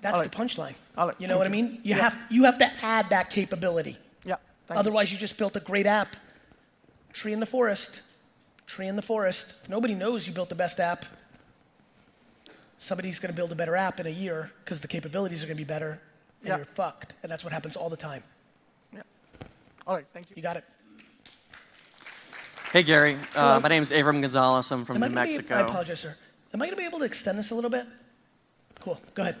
[0.00, 0.30] That's All right.
[0.30, 0.74] the punchline.
[0.96, 1.80] All right, You know thank what I mean?
[1.82, 2.08] You Yeah.
[2.10, 3.96] have you have to add that capability.
[4.24, 4.36] Yeah.
[4.66, 4.80] thank you.
[4.80, 5.18] Otherwise, you.
[5.18, 6.16] just built a great app.
[7.12, 8.02] Tree in the forest.
[8.66, 9.54] Tree in the forest.
[9.62, 11.04] If nobody knows you built the best app,
[12.78, 15.56] somebody's going to build a better app in a year because the capabilities are going
[15.56, 16.00] to be better,
[16.40, 16.56] and Yeah.
[16.58, 17.14] you're fucked.
[17.22, 18.22] And that's what happens all the time.
[18.92, 19.02] Yeah.
[19.86, 20.34] All right, thank you.
[20.36, 20.64] You got it.
[22.72, 23.14] Hey, Gary.
[23.14, 23.18] Uh,
[23.54, 23.60] Hello.
[23.60, 24.70] my name's Avram Gonzalez.
[24.70, 25.54] I'm from Am New gonna be- Mexico.
[25.56, 26.14] I apologize, sir.
[26.52, 27.86] Am I going to be able to extend this a little bit?
[28.80, 29.00] Cool.
[29.14, 29.36] Go ahead.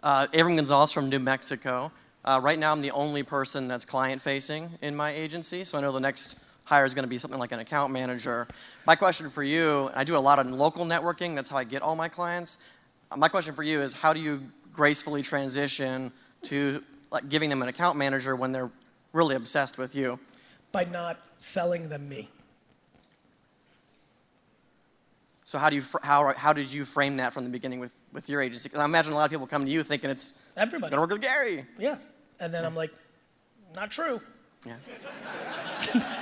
[0.00, 1.90] Uh, Avram Gonzalez from New Mexico.
[2.24, 5.80] Uh, right now, I'm the only person that's client facing in my agency, so I
[5.80, 8.46] know the next hire is going to be something like an account manager.
[8.86, 11.82] My question for you I do a lot of local networking, that's how I get
[11.82, 12.58] all my clients.
[13.10, 14.42] Uh, my question for you is how do you
[14.72, 18.70] gracefully transition to like, giving them an account manager when they're
[19.12, 20.20] really obsessed with you?
[20.70, 22.28] By not selling them me.
[25.48, 28.28] So how do you how, how did you frame that from the beginning with, with
[28.28, 28.68] your agency?
[28.68, 30.90] Because I imagine a lot of people come to you thinking it's Everybody.
[30.90, 31.64] gonna work with Gary.
[31.78, 31.96] Yeah.
[32.38, 32.90] And then I'm like,
[33.74, 34.20] not true.
[34.66, 34.76] Yeah.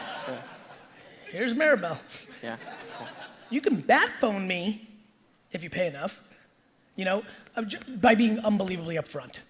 [1.33, 1.99] Here's Maribel.
[2.41, 2.57] Yeah.
[3.51, 4.89] You can bat phone me
[5.51, 6.21] if you pay enough,
[6.95, 7.25] you know,
[7.57, 7.65] uh,
[7.97, 9.41] by being unbelievably upfront.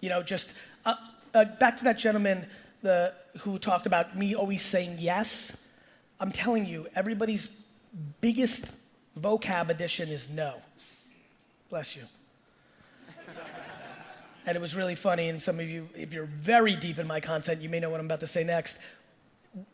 [0.00, 0.54] You know, just
[0.86, 0.94] uh,
[1.34, 2.46] uh, back to that gentleman
[2.80, 5.52] the, who talked about me always saying yes.
[6.18, 7.48] I'm telling you, everybody's
[8.22, 8.70] biggest
[9.18, 10.54] vocab addition is no.
[11.70, 12.02] Bless you.
[14.46, 17.20] and it was really funny, and some of you, if you're very deep in my
[17.20, 18.78] content, you may know what I'm about to say next.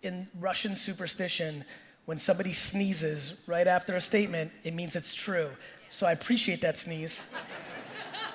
[0.03, 1.65] In Russian superstition,
[2.07, 5.51] when somebody sneezes right after a statement, it means it's true.
[5.91, 7.25] So I appreciate that sneeze.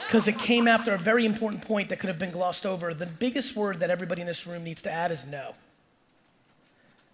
[0.06, 2.94] Because it came after a very important point that could have been glossed over.
[2.94, 5.56] The biggest word that everybody in this room needs to add is no.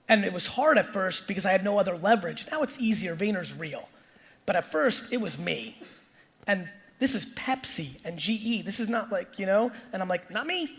[0.10, 2.48] And it was hard at first because I had no other leverage.
[2.52, 3.16] Now it's easier.
[3.16, 3.88] Vayner's real.
[4.48, 5.78] But at first, it was me.
[6.48, 8.66] And this is Pepsi and GE.
[8.66, 9.72] This is not like, you know?
[9.94, 10.70] And I'm like, not me.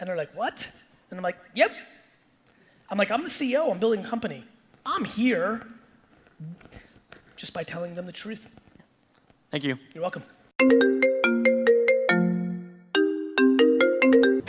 [0.00, 0.68] And they're like, what?
[1.10, 1.70] And I'm like, yep.
[2.90, 3.70] I'm like, I'm the CEO.
[3.70, 4.44] I'm building a company.
[4.84, 5.64] I'm here
[7.36, 8.48] just by telling them the truth.
[9.50, 9.78] Thank you.
[9.94, 10.24] You're welcome.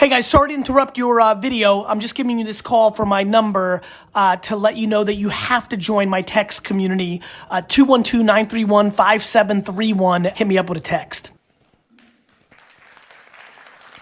[0.07, 1.83] Hey guys, sorry to interrupt your uh, video.
[1.83, 3.81] I'm just giving you this call for my number
[4.15, 7.21] uh, to let you know that you have to join my text community.
[7.49, 10.23] Uh, 212 931 5731.
[10.23, 11.33] Hit me up with a text.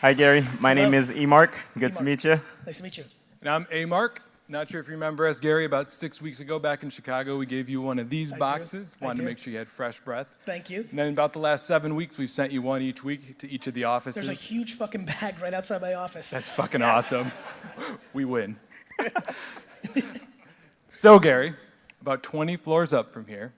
[0.01, 0.47] Hi, Gary.
[0.59, 0.99] My name Hello.
[0.99, 1.53] is Emark.
[1.75, 2.39] Good to meet you.
[2.67, 3.05] Nice to meet you.
[3.41, 4.21] And I'm A Mark.
[4.47, 5.65] Not sure if you remember us, Gary.
[5.65, 8.95] About six weeks ago, back in Chicago, we gave you one of these I boxes.
[9.01, 10.27] Wanted to make sure you had fresh breath.
[10.43, 10.81] Thank you.
[10.91, 13.65] And then about the last seven weeks, we've sent you one each week to each
[13.65, 14.23] of the offices.
[14.23, 16.29] There's a huge fucking bag right outside my office.
[16.29, 17.31] That's fucking awesome.
[18.13, 18.55] we win.
[20.89, 21.55] so, Gary,
[22.01, 23.51] about 20 floors up from here,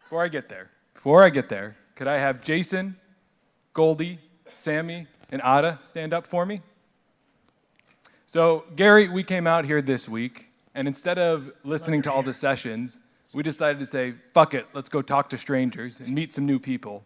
[0.00, 2.98] before I get there, before I get there, could I have Jason,
[3.72, 4.18] Goldie,
[4.50, 6.60] Sammy, and Ada stand up for me?
[8.32, 12.32] So, Gary, we came out here this week, and instead of listening to all the
[12.32, 12.98] sessions,
[13.34, 16.58] we decided to say, fuck it, let's go talk to strangers and meet some new
[16.58, 17.04] people.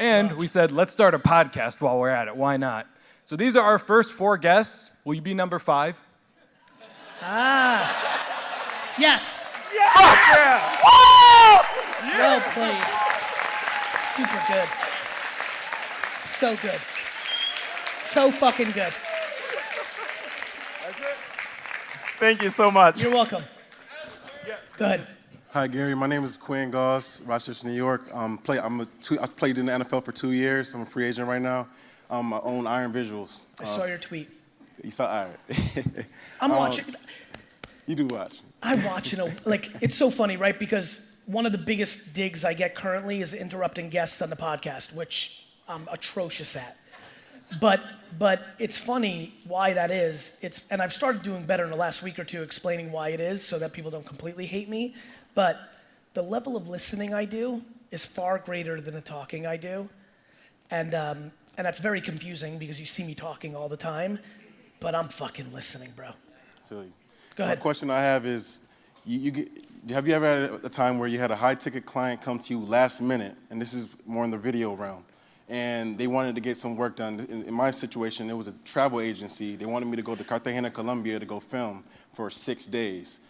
[0.00, 2.34] And we said, let's start a podcast while we're at it.
[2.34, 2.88] Why not?
[3.24, 4.90] So these are our first four guests.
[5.04, 6.02] Will you be number five?
[7.22, 8.96] Ah.
[8.98, 9.44] Yes.
[9.72, 10.76] yeah!
[12.18, 12.82] Well played.
[14.16, 14.68] Super good.
[16.24, 16.80] So good.
[18.08, 18.92] So fucking good.
[22.20, 23.02] Thank you so much.
[23.02, 23.42] You're welcome.
[24.78, 25.06] Go ahead.
[25.52, 25.94] Hi, Gary.
[25.94, 28.02] My name is Quinn Goss, Rochester, New York.
[28.14, 30.74] Um, play, I'm a two, I played in the NFL for two years.
[30.74, 31.66] I'm a free agent right now.
[32.08, 33.46] Um, I own Iron Visuals.
[33.58, 34.28] I Uh, saw your tweet.
[34.84, 36.06] You saw, all right.
[36.40, 36.84] I'm Um, watching.
[37.86, 38.40] You do watch.
[38.62, 39.70] I'm watching a like.
[39.80, 40.58] It's so funny, right?
[40.58, 44.94] Because one of the biggest digs I get currently is interrupting guests on the podcast,
[44.94, 46.76] which I'm atrocious at.
[47.58, 47.80] But
[48.18, 50.32] but it's funny why that is.
[50.40, 53.20] It's and I've started doing better in the last week or two, explaining why it
[53.20, 54.94] is, so that people don't completely hate me.
[55.34, 55.58] But
[56.14, 59.88] the level of listening I do is far greater than the talking I do,
[60.70, 64.18] and um, and that's very confusing because you see me talking all the time,
[64.80, 66.10] but I'm fucking listening, bro.
[66.68, 66.92] Feel you.
[67.36, 67.58] Go ahead.
[67.58, 68.62] My question I have is,
[69.04, 69.48] you, you get,
[69.90, 72.52] have you ever had a time where you had a high ticket client come to
[72.52, 75.04] you last minute, and this is more in the video realm,
[75.50, 77.26] and they wanted to get some work done.
[77.28, 79.56] In, in my situation, it was a travel agency.
[79.56, 81.82] They wanted me to go to Cartagena, Colombia to go film
[82.12, 83.20] for six days.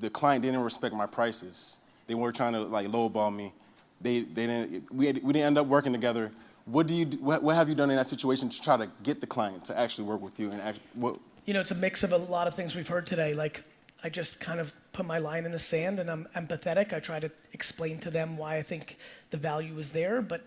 [0.00, 1.78] The client didn't respect my prices.
[2.06, 3.54] They were trying to like lowball me.
[4.02, 6.30] They, they didn't, we, had, we didn't end up working together.
[6.66, 9.20] What, do you, what, what have you done in that situation to try to get
[9.20, 10.50] the client to actually work with you?
[10.50, 13.06] And act, what, you know, it's a mix of a lot of things we've heard
[13.06, 13.32] today.
[13.32, 13.64] Like,
[14.04, 16.92] I just kind of put my line in the sand and I'm empathetic.
[16.92, 18.98] I try to explain to them why I think
[19.30, 20.44] the value is there, but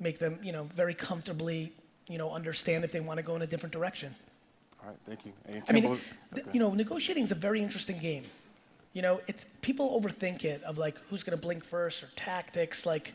[0.00, 1.72] make them, you know, very comfortably,
[2.08, 4.14] you know, understand if they want to go in a different direction.
[4.82, 5.32] all right, thank you.
[5.68, 5.98] I mean,
[6.52, 8.24] you know, negotiating is a very interesting game.
[8.92, 12.86] You know, it's people overthink it of like who's going to blink first or tactics.
[12.86, 13.12] Like,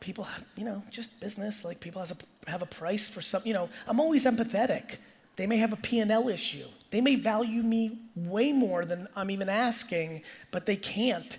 [0.00, 1.64] people, have, you know, just business.
[1.64, 2.16] Like, people has a,
[2.50, 3.42] have a price for some.
[3.44, 4.96] You know, I'm always empathetic.
[5.36, 6.66] They may have a P&L issue.
[6.90, 10.22] They may value me way more than I'm even asking,
[10.52, 11.38] but they can't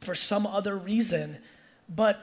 [0.00, 1.38] for some other reason.
[1.88, 2.20] But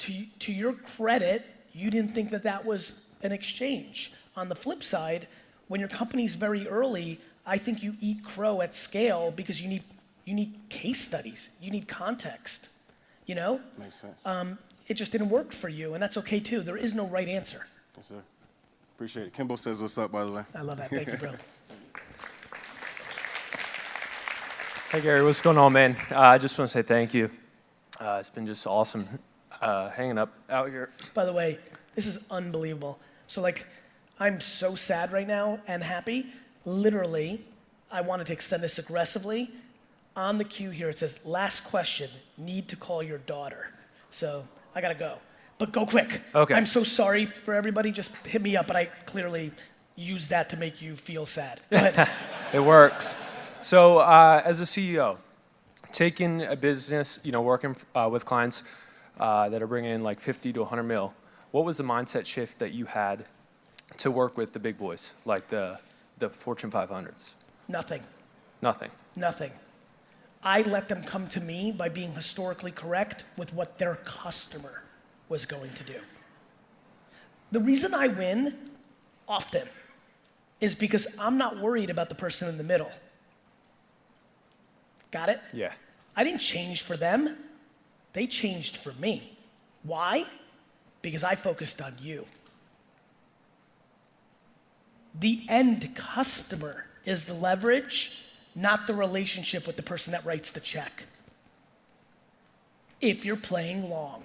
[0.00, 4.12] to, to your credit, you didn't think that that was an exchange.
[4.36, 5.28] On the flip side,
[5.68, 9.84] when your company's very early, I think you eat crow at scale because you need,
[10.24, 12.68] you need case studies, you need context.
[13.26, 13.60] You know?
[13.78, 14.26] Makes sense.
[14.26, 16.62] Um, it just didn't work for you, and that's okay too.
[16.62, 17.66] There is no right answer.
[17.96, 18.22] Yes, sir.
[18.96, 19.32] Appreciate it.
[19.32, 20.44] Kimbo says what's up, by the way.
[20.54, 20.90] I love that.
[20.90, 21.32] Thank you, bro.
[24.90, 25.96] Hey Gary, what's going on, man?
[26.10, 27.30] Uh, I just want to say thank you.
[28.00, 29.20] Uh, it's been just awesome
[29.60, 30.90] uh, hanging up out here.
[31.14, 31.58] By the way,
[31.94, 32.98] this is unbelievable.
[33.26, 33.66] So, like,
[34.18, 36.26] I'm so sad right now and happy.
[36.64, 37.44] Literally,
[37.90, 39.50] I wanted to extend this aggressively.
[40.16, 43.70] On the queue here, it says, last question, need to call your daughter.
[44.10, 44.44] So,
[44.74, 45.18] I gotta go.
[45.58, 46.22] But go quick.
[46.34, 46.54] Okay.
[46.54, 47.92] I'm so sorry for everybody.
[47.92, 49.52] Just hit me up, but I clearly
[49.94, 51.60] used that to make you feel sad.
[52.52, 53.14] It works.
[53.62, 55.18] So, uh, as a CEO,
[55.92, 58.64] taking a business, you know, working uh, with clients
[59.18, 61.14] uh, that are bringing in like 50 to 100 mil,
[61.50, 63.24] what was the mindset shift that you had
[63.98, 65.78] to work with the big boys, like the
[66.18, 67.32] the Fortune 500s?
[67.68, 68.02] Nothing.
[68.62, 68.90] Nothing.
[69.16, 69.52] Nothing.
[70.42, 74.82] I let them come to me by being historically correct with what their customer
[75.28, 76.00] was going to do.
[77.52, 78.54] The reason I win
[79.28, 79.68] often
[80.60, 82.90] is because I'm not worried about the person in the middle.
[85.10, 85.40] Got it?
[85.52, 85.72] Yeah.
[86.16, 87.36] I didn't change for them,
[88.12, 89.36] they changed for me.
[89.82, 90.24] Why?
[91.02, 92.26] Because I focused on you.
[95.18, 98.18] The end customer is the leverage,
[98.54, 101.04] not the relationship with the person that writes the check.
[103.00, 104.24] If you're playing long.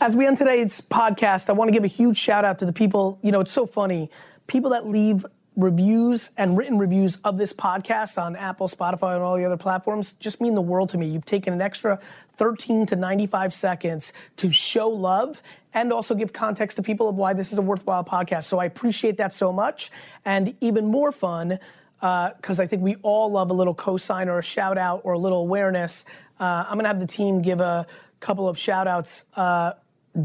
[0.00, 2.72] As we end today's podcast, I want to give a huge shout out to the
[2.72, 3.18] people.
[3.22, 4.10] You know, it's so funny.
[4.46, 5.24] People that leave
[5.56, 10.14] reviews and written reviews of this podcast on Apple, Spotify, and all the other platforms
[10.14, 11.08] just mean the world to me.
[11.08, 11.98] You've taken an extra
[12.38, 15.42] 13 to 95 seconds to show love
[15.74, 18.44] and also give context to people of why this is a worthwhile podcast.
[18.44, 19.90] So I appreciate that so much.
[20.24, 21.58] And even more fun,
[22.00, 25.18] because I think we all love a little cosign or a shout out or a
[25.18, 26.04] little awareness.
[26.38, 27.86] Uh, I'm gonna have the team give a
[28.20, 29.72] couple of shout outs uh,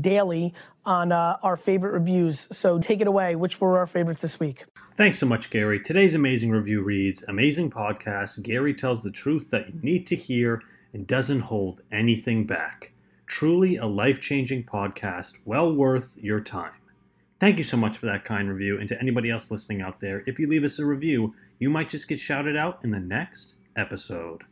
[0.01, 0.53] daily
[0.85, 2.47] on uh, our favorite reviews.
[2.51, 3.35] So take it away.
[3.35, 4.65] Which were our favorites this week?
[4.95, 5.79] Thanks so much, Gary.
[5.79, 8.41] Today's amazing review reads Amazing podcast.
[8.43, 10.61] Gary tells the truth that you need to hear
[10.93, 12.91] and doesn't hold anything back.
[13.25, 16.73] Truly a life changing podcast, well worth your time.
[17.39, 18.79] Thank you so much for that kind review.
[18.79, 21.89] And to anybody else listening out there, if you leave us a review, you might
[21.89, 24.43] just get shouted out in the next episode.